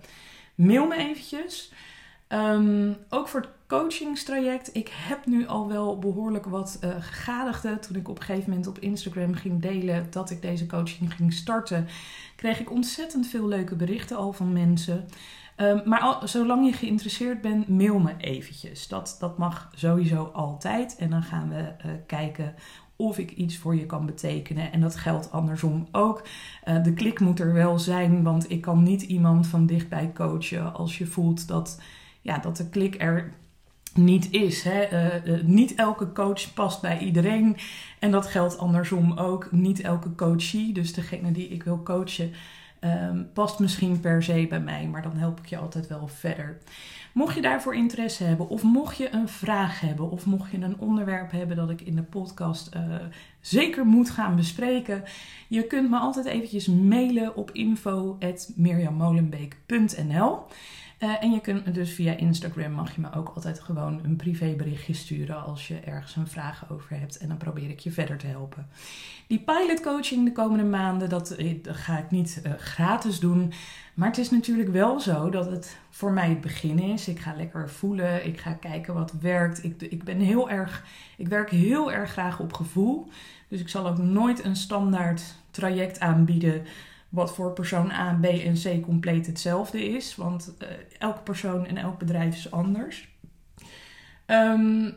Mail 0.55 0.87
me 0.87 0.95
eventjes. 0.95 1.71
Um, 2.27 2.95
ook 3.09 3.27
voor 3.27 3.39
het 3.39 3.49
coachingstraject. 3.69 4.75
Ik 4.75 4.89
heb 4.93 5.25
nu 5.25 5.47
al 5.47 5.67
wel 5.67 5.99
behoorlijk 5.99 6.45
wat 6.45 6.79
uh, 6.83 6.89
gegadigden. 6.99 7.81
Toen 7.81 7.95
ik 7.95 8.09
op 8.09 8.17
een 8.17 8.23
gegeven 8.23 8.49
moment 8.49 8.67
op 8.67 8.79
Instagram 8.79 9.33
ging 9.33 9.61
delen 9.61 10.07
dat 10.09 10.29
ik 10.29 10.41
deze 10.41 10.65
coaching 10.65 11.13
ging 11.13 11.33
starten, 11.33 11.87
kreeg 12.35 12.59
ik 12.59 12.71
ontzettend 12.71 13.27
veel 13.27 13.47
leuke 13.47 13.75
berichten 13.75 14.17
al 14.17 14.33
van 14.33 14.53
mensen. 14.53 15.05
Um, 15.57 15.81
maar 15.85 16.21
zolang 16.23 16.65
je 16.65 16.73
geïnteresseerd 16.73 17.41
bent, 17.41 17.67
mail 17.67 17.99
me 17.99 18.13
eventjes. 18.17 18.87
Dat, 18.87 19.15
dat 19.19 19.37
mag 19.37 19.71
sowieso 19.75 20.23
altijd. 20.23 20.95
En 20.95 21.09
dan 21.09 21.23
gaan 21.23 21.49
we 21.49 21.61
uh, 21.61 21.91
kijken 22.05 22.55
of 22.95 23.17
ik 23.17 23.31
iets 23.31 23.57
voor 23.57 23.75
je 23.75 23.85
kan 23.85 24.05
betekenen. 24.05 24.71
En 24.71 24.81
dat 24.81 24.95
geldt 24.95 25.31
andersom 25.31 25.87
ook. 25.91 26.27
Uh, 26.67 26.83
de 26.83 26.93
klik 26.93 27.19
moet 27.19 27.39
er 27.39 27.53
wel 27.53 27.79
zijn, 27.79 28.23
want 28.23 28.51
ik 28.51 28.61
kan 28.61 28.83
niet 28.83 29.01
iemand 29.01 29.47
van 29.47 29.65
dichtbij 29.65 30.11
coachen 30.13 30.73
als 30.73 30.97
je 30.97 31.05
voelt 31.05 31.47
dat 31.47 31.81
ja, 32.21 32.37
dat 32.37 32.57
de 32.57 32.69
klik 32.69 33.01
er 33.01 33.33
niet 33.93 34.31
is. 34.31 34.63
Hè. 34.63 34.93
Uh, 34.93 35.25
uh, 35.25 35.43
niet 35.43 35.75
elke 35.75 36.11
coach 36.11 36.53
past 36.53 36.81
bij 36.81 36.99
iedereen. 36.99 37.57
En 37.99 38.11
dat 38.11 38.27
geldt 38.27 38.57
andersom 38.57 39.17
ook. 39.17 39.51
Niet 39.51 39.81
elke 39.81 40.15
coachie, 40.15 40.73
dus 40.73 40.93
degene 40.93 41.31
die 41.31 41.47
ik 41.47 41.63
wil 41.63 41.83
coachen, 41.83 42.31
um, 42.81 43.29
past 43.33 43.59
misschien 43.59 43.99
per 43.99 44.23
se 44.23 44.45
bij 44.49 44.59
mij. 44.59 44.87
Maar 44.87 45.01
dan 45.01 45.17
help 45.17 45.39
ik 45.39 45.45
je 45.45 45.57
altijd 45.57 45.87
wel 45.87 46.07
verder. 46.07 46.57
Mocht 47.13 47.35
je 47.35 47.41
daarvoor 47.41 47.75
interesse 47.75 48.23
hebben, 48.23 48.49
of 48.49 48.63
mocht 48.63 48.97
je 48.97 49.13
een 49.13 49.27
vraag 49.27 49.79
hebben, 49.79 50.11
of 50.11 50.25
mocht 50.25 50.51
je 50.51 50.57
een 50.57 50.79
onderwerp 50.79 51.31
hebben 51.31 51.55
dat 51.55 51.69
ik 51.69 51.81
in 51.81 51.95
de 51.95 52.03
podcast 52.03 52.69
uh, 52.75 52.81
zeker 53.41 53.85
moet 53.85 54.09
gaan 54.09 54.35
bespreken, 54.35 55.03
je 55.47 55.63
kunt 55.63 55.89
me 55.89 55.97
altijd 55.97 56.25
eventjes 56.25 56.67
mailen 56.67 57.35
op 57.35 57.51
info.mirjammolenbeek.nl. 57.51 60.39
Uh, 60.99 61.23
en 61.23 61.31
je 61.31 61.41
kunt 61.41 61.73
dus 61.73 61.91
via 61.91 62.15
Instagram 62.15 62.71
mag 62.71 62.95
je 62.95 63.01
me 63.01 63.13
ook 63.13 63.31
altijd 63.35 63.59
gewoon 63.59 63.99
een 64.03 64.15
privéberichtje 64.15 64.93
sturen 64.93 65.43
als 65.43 65.67
je 65.67 65.79
ergens 65.79 66.15
een 66.15 66.27
vraag 66.27 66.71
over 66.71 66.99
hebt. 66.99 67.17
En 67.17 67.27
dan 67.27 67.37
probeer 67.37 67.69
ik 67.69 67.79
je 67.79 67.91
verder 67.91 68.17
te 68.17 68.27
helpen. 68.27 68.67
Die 69.27 69.39
pilot 69.39 69.81
coaching 69.81 70.25
de 70.25 70.31
komende 70.31 70.63
maanden, 70.63 71.09
dat, 71.09 71.31
eh, 71.31 71.55
ga 71.63 71.97
ik 71.97 72.11
niet 72.11 72.41
uh, 72.45 72.53
gratis 72.53 73.19
doen. 73.19 73.53
Maar 73.93 74.07
het 74.07 74.17
is 74.17 74.29
natuurlijk 74.29 74.69
wel 74.69 74.99
zo 74.99 75.29
dat 75.29 75.51
het 75.51 75.77
voor 75.89 76.11
mij 76.11 76.29
het 76.29 76.41
begin 76.41 76.79
is. 76.79 77.07
Ik 77.07 77.19
ga 77.19 77.33
lekker 77.37 77.69
voelen. 77.69 78.25
Ik 78.25 78.39
ga 78.39 78.53
kijken 78.53 78.93
wat 78.93 79.13
werkt. 79.21 79.63
Ik, 79.63 79.81
ik 79.81 80.03
ben 80.03 80.19
heel 80.19 80.49
erg. 80.49 80.85
Ik 81.17 81.27
werk 81.27 81.49
heel 81.49 81.91
erg 81.91 82.11
graag 82.11 82.39
op 82.39 82.53
gevoel. 82.53 83.07
Dus 83.47 83.59
ik 83.59 83.69
zal 83.69 83.87
ook 83.87 83.97
nooit 83.97 84.43
een 84.43 84.55
standaard 84.55 85.21
traject 85.51 85.99
aanbieden 85.99 86.65
wat 87.09 87.33
voor 87.33 87.53
persoon 87.53 87.91
A, 87.91 88.17
B 88.21 88.25
en 88.25 88.53
C 88.53 88.81
compleet 88.83 89.25
hetzelfde 89.25 89.89
is. 89.89 90.15
Want 90.15 90.55
uh, 90.61 90.67
elke 90.97 91.21
persoon 91.21 91.65
en 91.65 91.77
elk 91.77 91.97
bedrijf 91.99 92.35
is 92.35 92.51
anders. 92.51 93.09
Um, 94.27 94.93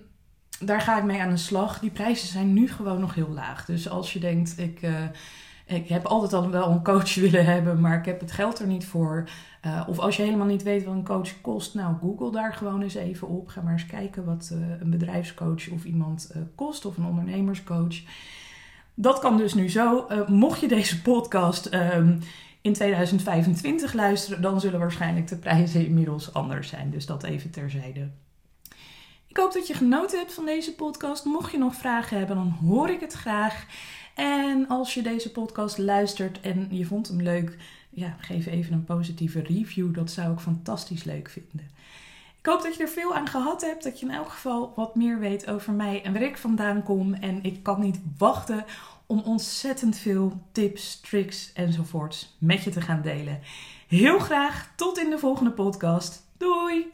daar 0.61 0.81
ga 0.81 0.99
ik 0.99 1.05
mee 1.05 1.21
aan 1.21 1.31
de 1.31 1.37
slag. 1.37 1.79
Die 1.79 1.91
prijzen 1.91 2.29
zijn 2.29 2.53
nu 2.53 2.69
gewoon 2.69 3.01
nog 3.01 3.15
heel 3.15 3.29
laag. 3.29 3.65
Dus 3.65 3.89
als 3.89 4.13
je 4.13 4.19
denkt, 4.19 4.59
ik, 4.59 4.83
uh, 4.83 5.01
ik 5.67 5.89
heb 5.89 6.05
altijd 6.05 6.33
al 6.33 6.51
wel 6.51 6.71
een 6.71 6.85
coach 6.85 7.15
willen 7.25 7.45
hebben, 7.45 7.81
maar 7.81 7.99
ik 7.99 8.05
heb 8.05 8.21
het 8.21 8.33
geld 8.33 8.59
er 8.59 8.67
niet 8.67 8.85
voor. 8.85 9.29
Uh, 9.67 9.83
of 9.89 9.99
als 9.99 10.17
je 10.17 10.23
helemaal 10.23 10.47
niet 10.47 10.63
weet 10.63 10.85
wat 10.85 10.95
een 10.95 11.05
coach 11.05 11.41
kost, 11.41 11.75
nou 11.75 11.97
google 12.01 12.31
daar 12.31 12.55
gewoon 12.55 12.83
eens 12.83 12.95
even 12.95 13.29
op. 13.29 13.49
Ga 13.49 13.61
maar 13.61 13.73
eens 13.73 13.87
kijken 13.87 14.25
wat 14.25 14.53
een 14.81 14.91
bedrijfscoach 14.91 15.69
of 15.69 15.85
iemand 15.85 16.35
kost 16.55 16.85
of 16.85 16.97
een 16.97 17.07
ondernemerscoach. 17.07 18.03
Dat 18.95 19.19
kan 19.19 19.37
dus 19.37 19.55
nu 19.55 19.71
zo. 19.71 20.07
Uh, 20.11 20.29
mocht 20.29 20.61
je 20.61 20.69
deze 20.69 21.03
podcast 21.03 21.75
um, 21.75 22.19
in 22.61 22.73
2025 22.73 23.93
luisteren, 23.93 24.43
dan 24.43 24.61
zullen 24.61 24.79
waarschijnlijk 24.79 25.29
de 25.29 25.37
prijzen 25.37 25.87
inmiddels 25.87 26.35
anders 26.35 26.69
zijn. 26.69 26.91
Dus 26.91 27.07
dat 27.07 27.23
even 27.23 27.51
terzijde. 27.51 28.11
Ik 29.27 29.37
hoop 29.37 29.53
dat 29.53 29.67
je 29.67 29.75
genoten 29.75 30.19
hebt 30.19 30.35
van 30.35 30.45
deze 30.45 30.75
podcast. 30.75 31.25
Mocht 31.25 31.53
je 31.53 31.59
nog 31.59 31.75
vragen 31.75 32.19
hebben, 32.19 32.37
dan 32.37 32.51
hoor 32.51 32.89
ik 32.89 33.01
het 33.01 33.13
graag. 33.13 33.67
En 34.15 34.69
als 34.69 34.95
je 34.95 35.03
deze 35.03 35.31
podcast 35.31 35.79
luistert 35.79 36.41
en 36.41 36.69
je 36.71 36.87
vond 36.87 37.09
hem 37.09 37.23
leuk, 37.23 37.59
ja, 37.91 38.17
geef 38.21 38.47
even 38.47 38.73
een 38.73 38.85
positieve 38.85 39.41
review. 39.41 39.95
Dat 39.95 40.11
zou 40.11 40.33
ik 40.33 40.39
fantastisch 40.39 41.05
leuk 41.05 41.29
vinden. 41.29 41.71
Ik 42.43 42.49
hoop 42.49 42.63
dat 42.63 42.75
je 42.77 42.83
er 42.83 42.89
veel 42.89 43.15
aan 43.15 43.29
gehad 43.29 43.61
hebt. 43.61 43.83
Dat 43.83 44.01
je 44.01 44.07
in 44.07 44.13
elk 44.13 44.29
geval 44.29 44.73
wat 44.77 44.95
meer 44.95 45.19
weet 45.19 45.51
over 45.51 45.73
mij 45.73 46.03
en 46.03 46.13
waar 46.13 46.23
ik 46.23 46.39
vandaan 46.39 46.83
kom. 46.83 47.15
En 47.15 47.43
ik 47.43 47.63
kan 47.63 47.81
niet 47.81 48.01
wachten 48.19 48.65
om 49.07 49.21
ontzettend 49.21 49.97
veel 49.97 50.41
tips, 50.53 51.01
tricks 51.01 51.53
enzovoorts 51.53 52.37
met 52.39 52.63
je 52.63 52.71
te 52.71 52.81
gaan 52.81 53.03
delen. 53.03 53.41
Heel 53.89 54.19
graag 54.19 54.73
tot 54.77 54.99
in 54.99 55.11
de 55.11 55.19
volgende 55.19 55.51
podcast. 55.51 56.23
Doei! 56.37 56.93